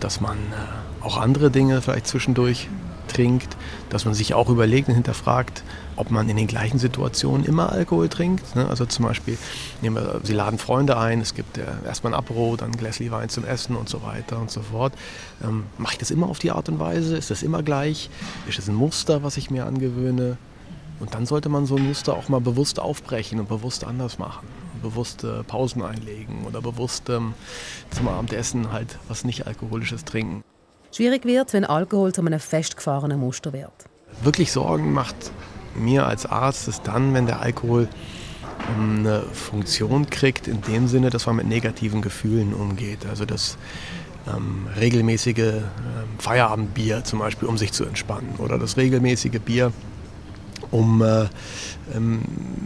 dass 0.00 0.20
man 0.20 0.38
äh, 0.38 1.04
auch 1.04 1.18
andere 1.18 1.50
Dinge 1.50 1.82
vielleicht 1.82 2.06
zwischendurch 2.06 2.68
trinkt, 3.08 3.56
dass 3.90 4.04
man 4.04 4.14
sich 4.14 4.34
auch 4.34 4.48
überlegt 4.48 4.88
und 4.88 4.94
hinterfragt, 4.94 5.62
ob 5.96 6.10
man 6.10 6.28
in 6.28 6.36
den 6.36 6.46
gleichen 6.46 6.78
Situationen 6.78 7.44
immer 7.44 7.72
Alkohol 7.72 8.08
trinkt. 8.08 8.54
Ne? 8.54 8.68
Also 8.68 8.86
zum 8.86 9.04
Beispiel, 9.04 9.36
nehmen 9.82 9.96
wir, 9.96 10.20
Sie 10.22 10.32
laden 10.32 10.58
Freunde 10.58 10.96
ein, 10.96 11.20
es 11.20 11.34
gibt 11.34 11.58
äh, 11.58 11.64
erstmal 11.84 12.14
ein 12.14 12.18
Apro, 12.18 12.56
dann 12.56 12.70
ein 12.70 12.76
Gläschen 12.76 13.10
Wein 13.10 13.28
zum 13.28 13.44
Essen 13.44 13.74
und 13.76 13.88
so 13.88 14.02
weiter 14.02 14.38
und 14.38 14.50
so 14.50 14.60
fort. 14.60 14.92
Ähm, 15.42 15.64
Mache 15.76 15.94
ich 15.94 15.98
das 15.98 16.10
immer 16.10 16.28
auf 16.28 16.38
die 16.38 16.50
Art 16.50 16.68
und 16.68 16.78
Weise? 16.78 17.16
Ist 17.16 17.30
das 17.30 17.42
immer 17.42 17.62
gleich? 17.62 18.10
Ist 18.48 18.58
das 18.58 18.68
ein 18.68 18.74
Muster, 18.74 19.22
was 19.22 19.36
ich 19.36 19.50
mir 19.50 19.66
angewöhne? 19.66 20.36
Und 21.00 21.14
dann 21.14 21.26
sollte 21.26 21.48
man 21.48 21.66
so 21.66 21.76
ein 21.76 21.86
Muster 21.86 22.14
auch 22.14 22.28
mal 22.28 22.40
bewusst 22.40 22.80
aufbrechen 22.80 23.38
und 23.40 23.48
bewusst 23.48 23.84
anders 23.84 24.18
machen. 24.18 24.46
Bewusst 24.82 25.24
äh, 25.24 25.42
Pausen 25.42 25.82
einlegen 25.82 26.44
oder 26.46 26.60
bewusst 26.60 27.08
ähm, 27.08 27.34
zum 27.90 28.08
Abendessen 28.08 28.72
halt 28.72 28.98
was 29.08 29.24
nicht 29.24 29.46
Alkoholisches 29.46 30.04
trinken. 30.04 30.42
Schwierig 30.92 31.24
wird, 31.24 31.52
wenn 31.52 31.64
Alkohol 31.64 32.12
zu 32.12 32.22
einem 32.22 32.40
festgefahrenen 32.40 33.20
Muster 33.20 33.52
wird. 33.52 33.72
Wirklich 34.22 34.52
Sorgen 34.52 34.92
macht 34.92 35.30
mir 35.74 36.06
als 36.06 36.26
Arzt 36.26 36.68
es 36.68 36.82
dann, 36.82 37.14
wenn 37.14 37.26
der 37.26 37.40
Alkohol 37.40 37.88
ähm, 38.76 39.00
eine 39.00 39.22
Funktion 39.32 40.10
kriegt, 40.10 40.48
in 40.48 40.60
dem 40.62 40.88
Sinne, 40.88 41.10
dass 41.10 41.26
man 41.26 41.36
mit 41.36 41.46
negativen 41.46 42.02
Gefühlen 42.02 42.54
umgeht. 42.54 43.06
Also 43.08 43.24
das 43.24 43.58
ähm, 44.26 44.66
regelmäßige 44.78 45.38
ähm, 45.38 45.62
Feierabendbier 46.18 47.04
zum 47.04 47.20
Beispiel, 47.20 47.48
um 47.48 47.58
sich 47.58 47.72
zu 47.72 47.84
entspannen. 47.84 48.34
Oder 48.38 48.58
das 48.58 48.76
regelmäßige 48.76 49.40
Bier, 49.40 49.72
um 50.70 51.02
äh, 51.02 51.26
ähm, 51.94 52.22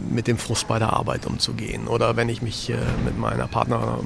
mit 0.09 0.27
dem 0.27 0.37
Frust 0.37 0.67
bei 0.67 0.79
der 0.79 0.93
Arbeit 0.93 1.25
umzugehen. 1.25 1.87
Oder 1.87 2.15
wenn 2.15 2.29
ich 2.29 2.41
mich 2.41 2.69
äh, 2.69 2.77
mit 3.05 3.17
meiner 3.17 3.47
Partner, 3.47 3.99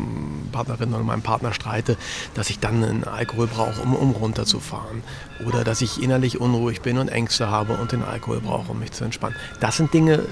Partnerin 0.51 0.93
oder 0.93 1.03
meinem 1.03 1.21
Partner 1.21 1.53
streite, 1.53 1.97
dass 2.33 2.49
ich 2.49 2.59
dann 2.59 2.83
einen 2.83 3.03
Alkohol 3.03 3.47
brauche, 3.47 3.81
um, 3.81 3.95
um 3.95 4.11
runterzufahren. 4.11 5.03
Oder 5.45 5.63
dass 5.63 5.81
ich 5.81 6.01
innerlich 6.01 6.39
unruhig 6.39 6.81
bin 6.81 6.97
und 6.97 7.09
Ängste 7.09 7.49
habe 7.49 7.73
und 7.73 7.91
den 7.91 8.03
Alkohol 8.03 8.39
brauche, 8.39 8.71
um 8.71 8.79
mich 8.79 8.91
zu 8.91 9.03
entspannen. 9.03 9.35
Das 9.59 9.77
sind 9.77 9.93
Dinge, 9.93 10.23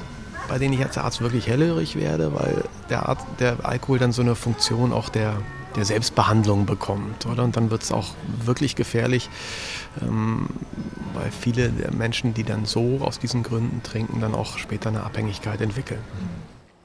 bei 0.47 0.58
denen 0.58 0.73
ich 0.73 0.84
als 0.84 0.97
Arzt 0.97 1.21
wirklich 1.21 1.47
hellhörig 1.47 1.95
werde, 1.95 2.34
weil 2.34 2.63
der, 2.89 3.10
Arzt, 3.10 3.25
der 3.39 3.58
Alkohol 3.63 3.99
dann 3.99 4.12
so 4.12 4.21
eine 4.21 4.36
Funktion 4.36 4.93
auch 4.93 5.10
der, 5.10 5.38
der 5.75 5.85
Selbstbehandlung 5.85 6.65
bekommt. 6.65 7.25
Oder? 7.25 7.43
Und 7.43 7.55
dann 7.55 7.71
wird 7.71 7.83
es 7.83 7.91
auch 7.91 8.13
wirklich 8.43 8.75
gefährlich, 8.75 9.29
ähm, 10.01 10.47
weil 11.13 11.31
viele 11.31 11.69
der 11.69 11.93
Menschen, 11.93 12.33
die 12.33 12.43
dann 12.43 12.65
so 12.65 12.99
aus 13.01 13.19
diesen 13.19 13.43
Gründen 13.43 13.81
trinken, 13.83 14.21
dann 14.21 14.35
auch 14.35 14.57
später 14.57 14.89
eine 14.89 15.03
Abhängigkeit 15.03 15.61
entwickeln. 15.61 16.01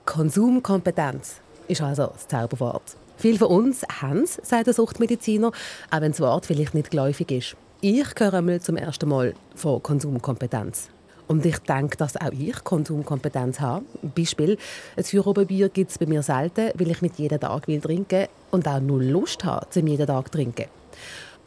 Konsumkompetenz 0.06 1.40
ist 1.68 1.82
also 1.82 2.08
das 2.08 2.28
Zauberwort. 2.28 2.96
Viele 3.16 3.38
von 3.38 3.48
uns 3.48 3.82
haben 4.00 4.22
es, 4.22 4.40
sagt 4.42 4.66
der 4.66 4.74
Suchtmediziner, 4.74 5.52
auch 5.90 6.00
wenn 6.00 6.12
das 6.12 6.20
Wort 6.20 6.46
vielleicht 6.46 6.74
nicht 6.74 6.90
geläufig 6.90 7.30
ist. 7.30 7.56
Ich 7.82 8.04
höre 8.18 8.60
zum 8.60 8.76
ersten 8.76 9.08
Mal 9.08 9.34
von 9.54 9.82
Konsumkompetenz. 9.82 10.88
Und 11.30 11.46
ich 11.46 11.58
denke, 11.60 11.96
dass 11.96 12.16
auch 12.16 12.32
ich 12.32 12.64
Konsumkompetenz 12.64 13.60
habe. 13.60 13.84
Beispiel, 14.02 14.58
ein 14.96 15.04
Feierabendbier 15.04 15.68
gibt 15.68 15.92
es 15.92 15.96
bei 15.96 16.06
mir 16.06 16.24
selten, 16.24 16.72
weil 16.74 16.90
ich 16.90 17.02
nicht 17.02 17.20
jeden 17.20 17.38
Tag 17.38 17.68
will 17.68 17.80
trinken 17.80 18.26
und 18.50 18.66
auch 18.66 18.80
nur 18.80 19.00
Lust 19.00 19.44
habe, 19.44 19.64
zum 19.70 19.86
jeden 19.86 20.08
Tag 20.08 20.24
zu 20.26 20.32
trinken. 20.32 20.64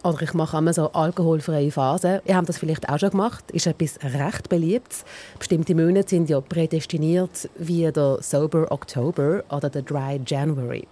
Oder 0.01 0.21
ich 0.21 0.33
mache 0.33 0.55
immer 0.55 0.71
so 0.71 0.89
alkoholfreie 0.93 1.69
Phasen. 1.69 2.21
Ihr 2.23 2.37
habt 2.37 2.47
das 2.47 2.59
vielleicht 2.59 2.87
auch 2.87 2.97
schon 2.97 3.09
gemacht. 3.09 3.51
Ist 3.51 3.67
etwas 3.67 3.99
recht 4.01 4.47
beliebtes. 4.47 5.03
Bestimmte 5.37 5.75
Monate 5.75 6.07
sind 6.11 6.29
ja 6.29 6.39
prädestiniert 6.39 7.49
wie 7.57 7.91
der 7.91 8.19
Sober 8.21 8.71
October 8.71 9.43
oder 9.49 9.69
der 9.69 9.81
Dry 9.81 10.21
January. 10.25 10.87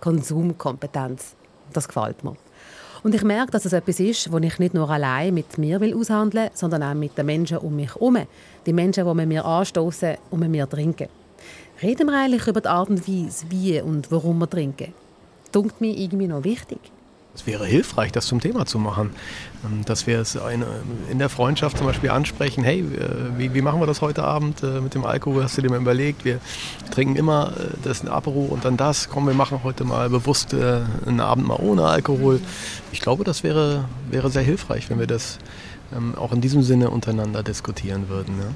Konsumkompetenz. 0.00 1.34
Das 1.72 1.88
gefällt 1.88 2.22
mir. 2.24 2.36
Und 3.02 3.14
ich 3.14 3.22
merke, 3.22 3.52
dass 3.52 3.64
es 3.64 3.72
etwas 3.72 4.00
ist, 4.00 4.32
was 4.32 4.42
ich 4.42 4.58
nicht 4.58 4.74
nur 4.74 4.90
allein 4.90 5.34
mit 5.34 5.56
mir 5.58 5.80
will 5.80 5.94
aushandeln 5.94 6.46
will, 6.46 6.50
sondern 6.54 6.82
auch 6.82 6.94
mit 6.94 7.16
den 7.16 7.26
Menschen 7.26 7.58
um 7.58 7.76
mich 7.76 7.94
herum. 7.94 8.18
Die 8.66 8.72
Menschen, 8.72 9.06
die 9.06 9.14
mit 9.14 9.28
mir 9.28 9.44
anstoßen 9.44 10.16
und 10.30 10.40
mit 10.40 10.50
mir 10.50 10.68
trinken. 10.68 11.08
Reden 11.80 12.08
wir 12.08 12.18
eigentlich 12.18 12.46
über 12.46 12.60
die 12.60 12.68
Art 12.68 12.90
und 12.90 13.06
Weise, 13.06 13.46
wie 13.50 13.80
und 13.80 14.10
warum 14.10 14.38
wir 14.38 14.50
trinken? 14.50 14.92
Das 15.52 15.64
ist 15.64 15.80
mir 15.80 15.96
irgendwie 15.96 16.26
noch 16.26 16.42
wichtig. 16.42 16.80
Es 17.38 17.46
wäre 17.46 17.66
hilfreich, 17.66 18.10
das 18.10 18.26
zum 18.26 18.40
Thema 18.40 18.66
zu 18.66 18.80
machen. 18.80 19.10
Ähm, 19.64 19.84
dass 19.84 20.08
wir 20.08 20.18
es 20.18 20.36
in 21.08 21.18
der 21.20 21.28
Freundschaft 21.28 21.78
zum 21.78 21.86
Beispiel 21.86 22.10
ansprechen, 22.10 22.64
hey, 22.64 22.80
äh, 22.80 23.38
wie, 23.38 23.54
wie 23.54 23.62
machen 23.62 23.80
wir 23.80 23.86
das 23.86 24.00
heute 24.00 24.24
Abend 24.24 24.62
äh, 24.64 24.80
mit 24.80 24.94
dem 24.94 25.04
Alkohol? 25.04 25.44
Hast 25.44 25.56
du 25.56 25.62
dir 25.62 25.70
mal 25.70 25.80
überlegt? 25.80 26.24
Wir 26.24 26.40
trinken 26.90 27.14
immer 27.14 27.52
äh, 27.56 27.76
das 27.84 28.04
Apero 28.04 28.40
und 28.40 28.64
dann 28.64 28.76
das. 28.76 29.08
Komm, 29.08 29.28
wir 29.28 29.34
machen 29.34 29.60
heute 29.62 29.84
mal 29.84 30.10
bewusst 30.10 30.52
einen 30.52 31.20
Abend 31.20 31.46
mal 31.46 31.58
ohne 31.60 31.84
Alkohol. 31.84 32.40
Ich 32.90 33.00
glaube, 33.00 33.22
das 33.22 33.44
wäre, 33.44 33.84
wäre 34.10 34.30
sehr 34.30 34.42
hilfreich, 34.42 34.90
wenn 34.90 34.98
wir 34.98 35.06
das 35.06 35.38
ähm, 35.96 36.16
auch 36.16 36.32
in 36.32 36.40
diesem 36.40 36.62
Sinne 36.62 36.90
untereinander 36.90 37.44
diskutieren 37.44 38.08
würden. 38.08 38.34
Ja? 38.38 38.50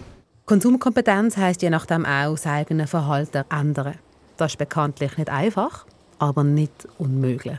Konsumkompetenz 0.47 1.37
heißt 1.37 1.63
je 1.63 1.71
nachdem 1.71 2.05
auch, 2.05 2.33
das 2.33 2.47
eigene 2.47 2.89
Verhalten 2.89 3.45
ändern. 3.49 3.95
Das 4.37 4.53
ist 4.53 4.59
bekanntlich 4.59 5.17
nicht 5.17 5.31
einfach, 5.31 5.87
aber 6.19 6.43
nicht 6.43 6.89
unmöglich. 6.99 7.59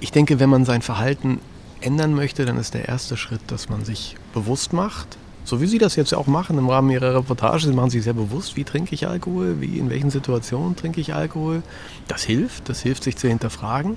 Ich 0.00 0.12
denke, 0.12 0.38
wenn 0.40 0.50
man 0.50 0.64
sein 0.64 0.82
Verhalten 0.82 1.40
ändern 1.80 2.14
möchte, 2.14 2.44
dann 2.44 2.58
ist 2.58 2.74
der 2.74 2.88
erste 2.88 3.16
Schritt, 3.16 3.40
dass 3.48 3.68
man 3.68 3.84
sich 3.84 4.16
bewusst 4.32 4.72
macht, 4.72 5.18
so 5.44 5.62
wie 5.62 5.66
Sie 5.66 5.78
das 5.78 5.96
jetzt 5.96 6.14
auch 6.14 6.26
machen 6.26 6.58
im 6.58 6.68
Rahmen 6.68 6.90
Ihrer 6.90 7.14
Reportage. 7.14 7.66
Sie 7.66 7.72
machen 7.72 7.88
sich 7.88 8.04
sehr 8.04 8.12
bewusst, 8.12 8.56
wie 8.56 8.64
trinke 8.64 8.94
ich 8.94 9.08
Alkohol, 9.08 9.60
wie, 9.60 9.78
in 9.78 9.88
welchen 9.88 10.10
Situationen 10.10 10.76
trinke 10.76 11.00
ich 11.00 11.14
Alkohol. 11.14 11.62
Das 12.06 12.22
hilft, 12.22 12.68
das 12.68 12.80
hilft 12.80 13.02
sich 13.02 13.16
zu 13.16 13.28
hinterfragen 13.28 13.96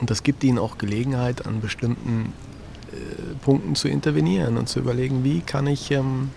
und 0.00 0.10
das 0.10 0.22
gibt 0.22 0.42
Ihnen 0.42 0.58
auch 0.58 0.78
Gelegenheit, 0.78 1.46
an 1.46 1.60
bestimmten 1.60 2.32
äh, 2.92 3.34
Punkten 3.44 3.74
zu 3.74 3.88
intervenieren 3.88 4.56
und 4.56 4.68
zu 4.68 4.78
überlegen, 4.78 5.22
wie 5.22 5.40
kann 5.40 5.66
ich, 5.66 5.90
ähm, 5.90 6.30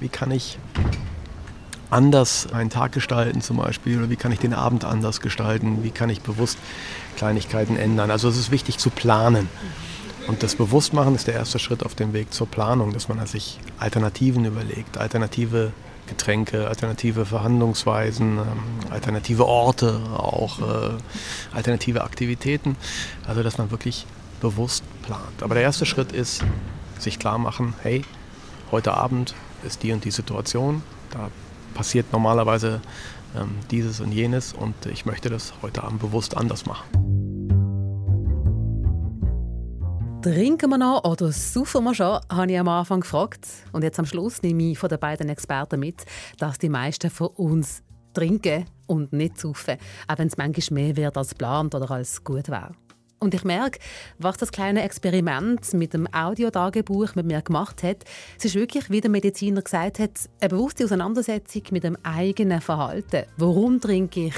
wie 0.00 0.08
kann 0.08 0.30
ich 0.30 0.58
anders 1.90 2.52
einen 2.52 2.70
Tag 2.70 2.92
gestalten 2.92 3.40
zum 3.40 3.56
Beispiel 3.56 3.98
oder 3.98 4.10
wie 4.10 4.16
kann 4.16 4.32
ich 4.32 4.38
den 4.38 4.54
Abend 4.54 4.84
anders 4.84 5.20
gestalten, 5.20 5.82
wie 5.82 5.90
kann 5.90 6.10
ich 6.10 6.20
bewusst 6.20 6.58
Kleinigkeiten 7.16 7.76
ändern. 7.76 8.10
Also 8.10 8.28
es 8.28 8.36
ist 8.38 8.50
wichtig 8.50 8.78
zu 8.78 8.90
planen. 8.90 9.48
Und 10.26 10.42
das 10.42 10.56
Bewusstmachen 10.56 11.14
ist 11.14 11.26
der 11.26 11.34
erste 11.34 11.58
Schritt 11.58 11.84
auf 11.84 11.94
dem 11.94 12.12
Weg 12.12 12.34
zur 12.34 12.46
Planung, 12.46 12.92
dass 12.92 13.08
man 13.08 13.24
sich 13.26 13.58
Alternativen 13.78 14.44
überlegt, 14.44 14.98
alternative 14.98 15.72
Getränke, 16.06 16.68
alternative 16.68 17.24
Verhandlungsweisen, 17.24 18.38
ähm, 18.38 18.90
alternative 18.90 19.46
Orte, 19.46 20.00
auch 20.16 20.58
äh, 20.60 20.90
alternative 21.54 22.04
Aktivitäten. 22.04 22.76
Also 23.26 23.42
dass 23.42 23.56
man 23.56 23.70
wirklich 23.70 24.06
bewusst 24.40 24.84
plant. 25.02 25.42
Aber 25.42 25.54
der 25.54 25.62
erste 25.62 25.86
Schritt 25.86 26.12
ist, 26.12 26.44
sich 26.98 27.18
klar 27.18 27.38
machen, 27.38 27.74
hey, 27.82 28.04
heute 28.70 28.94
Abend 28.94 29.34
ist 29.66 29.82
die 29.82 29.92
und 29.92 30.04
die 30.04 30.10
Situation, 30.10 30.82
da 31.10 31.30
passiert 31.78 32.12
normalerweise 32.12 32.80
ähm, 33.36 33.54
dieses 33.70 34.00
und 34.00 34.10
jenes 34.10 34.52
und 34.52 34.74
ich 34.86 35.06
möchte 35.06 35.30
das 35.30 35.52
heute 35.62 35.84
Abend 35.84 36.00
bewusst 36.00 36.36
anders 36.36 36.66
machen. 36.66 36.88
Trinken 40.20 40.70
wir 40.70 40.78
noch 40.78 41.04
oder 41.04 41.30
saufen 41.30 41.84
wir 41.84 41.94
schon, 41.94 42.18
habe 42.28 42.50
ich 42.50 42.58
am 42.58 42.66
Anfang 42.66 43.00
gefragt. 43.02 43.46
Und 43.70 43.84
jetzt 43.84 44.00
am 44.00 44.06
Schluss 44.06 44.42
nehme 44.42 44.72
ich 44.72 44.78
von 44.78 44.88
den 44.88 44.98
beiden 44.98 45.28
Experten 45.28 45.78
mit, 45.78 46.04
dass 46.38 46.58
die 46.58 46.68
meisten 46.68 47.10
von 47.10 47.28
uns 47.28 47.84
trinken 48.12 48.64
und 48.88 49.12
nicht 49.12 49.38
saufen, 49.38 49.76
auch 50.08 50.18
wenn 50.18 50.26
es 50.26 50.36
manchmal 50.36 50.82
mehr 50.82 50.96
wird 50.96 51.16
als 51.16 51.30
geplant 51.30 51.76
oder 51.76 51.88
als 51.92 52.24
gut 52.24 52.48
wäre. 52.48 52.72
Und 53.20 53.34
ich 53.34 53.42
merke, 53.42 53.80
was 54.18 54.36
das 54.36 54.52
kleine 54.52 54.82
Experiment 54.82 55.72
mit 55.74 55.92
dem 55.92 56.06
Audiotagebuch 56.12 57.16
mit 57.16 57.26
mir 57.26 57.42
gemacht 57.42 57.82
hat. 57.82 58.04
Es 58.38 58.44
ist 58.44 58.54
wirklich, 58.54 58.90
wie 58.90 59.00
der 59.00 59.10
Mediziner 59.10 59.60
gesagt 59.62 59.98
hat, 59.98 60.12
eine 60.40 60.48
bewusste 60.50 60.84
Auseinandersetzung 60.84 61.62
mit 61.72 61.82
dem 61.82 61.96
eigenen 62.04 62.60
Verhalten. 62.60 63.24
Warum 63.36 63.80
trinke 63.80 64.26
ich? 64.26 64.34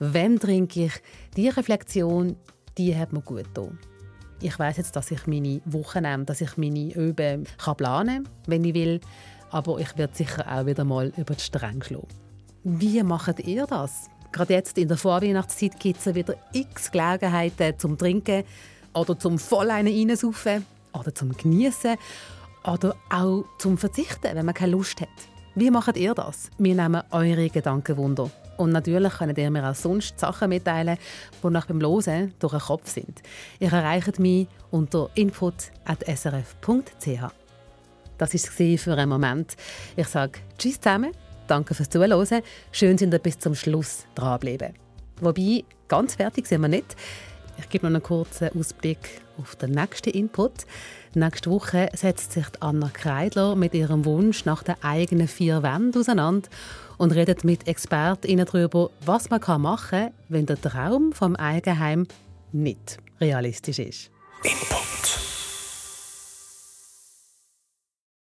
Wann 0.00 0.40
trinke 0.40 0.86
ich? 0.86 0.92
Diese 1.36 1.56
Reflexion, 1.56 2.36
die 2.76 2.96
hat 2.96 3.12
mir 3.12 3.20
gut 3.20 3.44
getan. 3.54 3.78
Ich 4.40 4.58
weiß 4.58 4.78
jetzt, 4.78 4.96
dass 4.96 5.12
ich 5.12 5.26
meine 5.28 5.60
Wochenende, 5.64 6.26
dass 6.26 6.40
ich 6.40 6.56
meine 6.56 6.92
Üben 6.92 7.44
kann 7.56 7.76
planen 7.76 8.24
kann, 8.24 8.32
wenn 8.46 8.64
ich 8.64 8.74
will. 8.74 9.00
Aber 9.50 9.78
ich 9.78 9.96
werde 9.96 10.14
sicher 10.14 10.44
auch 10.52 10.66
wieder 10.66 10.84
mal 10.84 11.12
über 11.16 11.34
die 11.34 11.42
Stränge 11.42 11.84
schlagen. 11.84 12.08
Wie 12.64 13.02
macht 13.02 13.38
ihr 13.40 13.66
das? 13.66 14.10
Gerade 14.34 14.54
jetzt 14.54 14.76
in 14.78 14.88
der 14.88 14.96
Vorweihnachtszeit 14.96 15.78
gibt 15.78 16.04
es 16.04 16.12
wieder 16.12 16.34
x 16.52 16.90
Gelegenheiten 16.90 17.78
zum 17.78 17.96
Trinken 17.96 18.42
oder 18.92 19.16
zum 19.16 19.38
voll 19.38 19.70
einen 19.70 19.94
reinsaufen 19.94 20.66
oder 20.92 21.14
zum 21.14 21.36
Genießen 21.36 21.94
oder 22.64 22.96
auch 23.10 23.44
zum 23.58 23.78
Verzichten, 23.78 24.34
wenn 24.34 24.44
man 24.44 24.56
keine 24.56 24.72
Lust 24.72 25.00
hat. 25.00 25.08
Wie 25.54 25.70
macht 25.70 25.96
ihr 25.96 26.14
das? 26.14 26.50
Wir 26.58 26.74
nehmen 26.74 27.04
eure 27.12 27.48
Gedankenwunder 27.48 28.28
Und 28.56 28.70
natürlich 28.70 29.12
könnt 29.12 29.38
ihr 29.38 29.52
mir 29.52 29.70
auch 29.70 29.76
sonst 29.76 30.18
Sachen 30.18 30.48
mitteilen, 30.48 30.98
die 31.40 31.50
nach 31.50 31.66
beim 31.66 31.80
Losen 31.80 32.34
durch 32.40 32.54
den 32.54 32.60
Kopf 32.60 32.90
sind. 32.90 33.22
Ihr 33.60 33.72
erreicht 33.72 34.18
mich 34.18 34.48
unter 34.72 35.10
input.srf.ch. 35.14 35.74
Das 38.18 38.34
war 38.34 38.66
es 38.66 38.82
für 38.82 38.94
einen 38.94 39.08
Moment. 39.08 39.56
Ich 39.94 40.08
sage 40.08 40.40
Tschüss 40.58 40.80
zusammen, 40.80 41.12
danke 41.46 41.74
fürs 41.74 41.90
Zuhören. 41.90 42.42
Schön, 42.72 42.98
sind 42.98 43.12
ihr 43.12 43.18
bis 43.18 43.38
zum 43.38 43.54
Schluss 43.54 44.06
dranbleiben. 44.14 44.74
Wobei, 45.20 45.64
ganz 45.88 46.16
fertig 46.16 46.46
sind 46.46 46.60
wir 46.62 46.68
nicht. 46.68 46.96
Ich 47.58 47.68
gebe 47.68 47.86
noch 47.86 47.94
einen 47.94 48.02
kurzen 48.02 48.50
Ausblick 48.58 49.22
auf 49.38 49.56
den 49.56 49.70
nächsten 49.70 50.10
Input. 50.10 50.66
Nächste 51.14 51.50
Woche 51.50 51.88
setzt 51.94 52.32
sich 52.32 52.46
Anna 52.60 52.90
Kreidler 52.92 53.54
mit 53.54 53.74
ihrem 53.74 54.04
Wunsch 54.04 54.44
nach 54.44 54.62
den 54.62 54.74
eigenen 54.82 55.28
vier 55.28 55.62
Wänden 55.62 56.00
auseinander 56.00 56.48
und 56.98 57.12
redet 57.12 57.44
mit 57.44 57.68
ExpertInnen 57.68 58.46
darüber, 58.46 58.90
was 59.04 59.30
man 59.30 59.40
machen 59.60 59.90
kann, 59.90 60.12
wenn 60.28 60.46
der 60.46 60.60
Traum 60.60 61.12
vom 61.12 61.36
Eigenheim 61.36 62.06
nicht 62.52 62.98
realistisch 63.20 63.78
ist. 63.78 64.10
Input. 64.42 65.33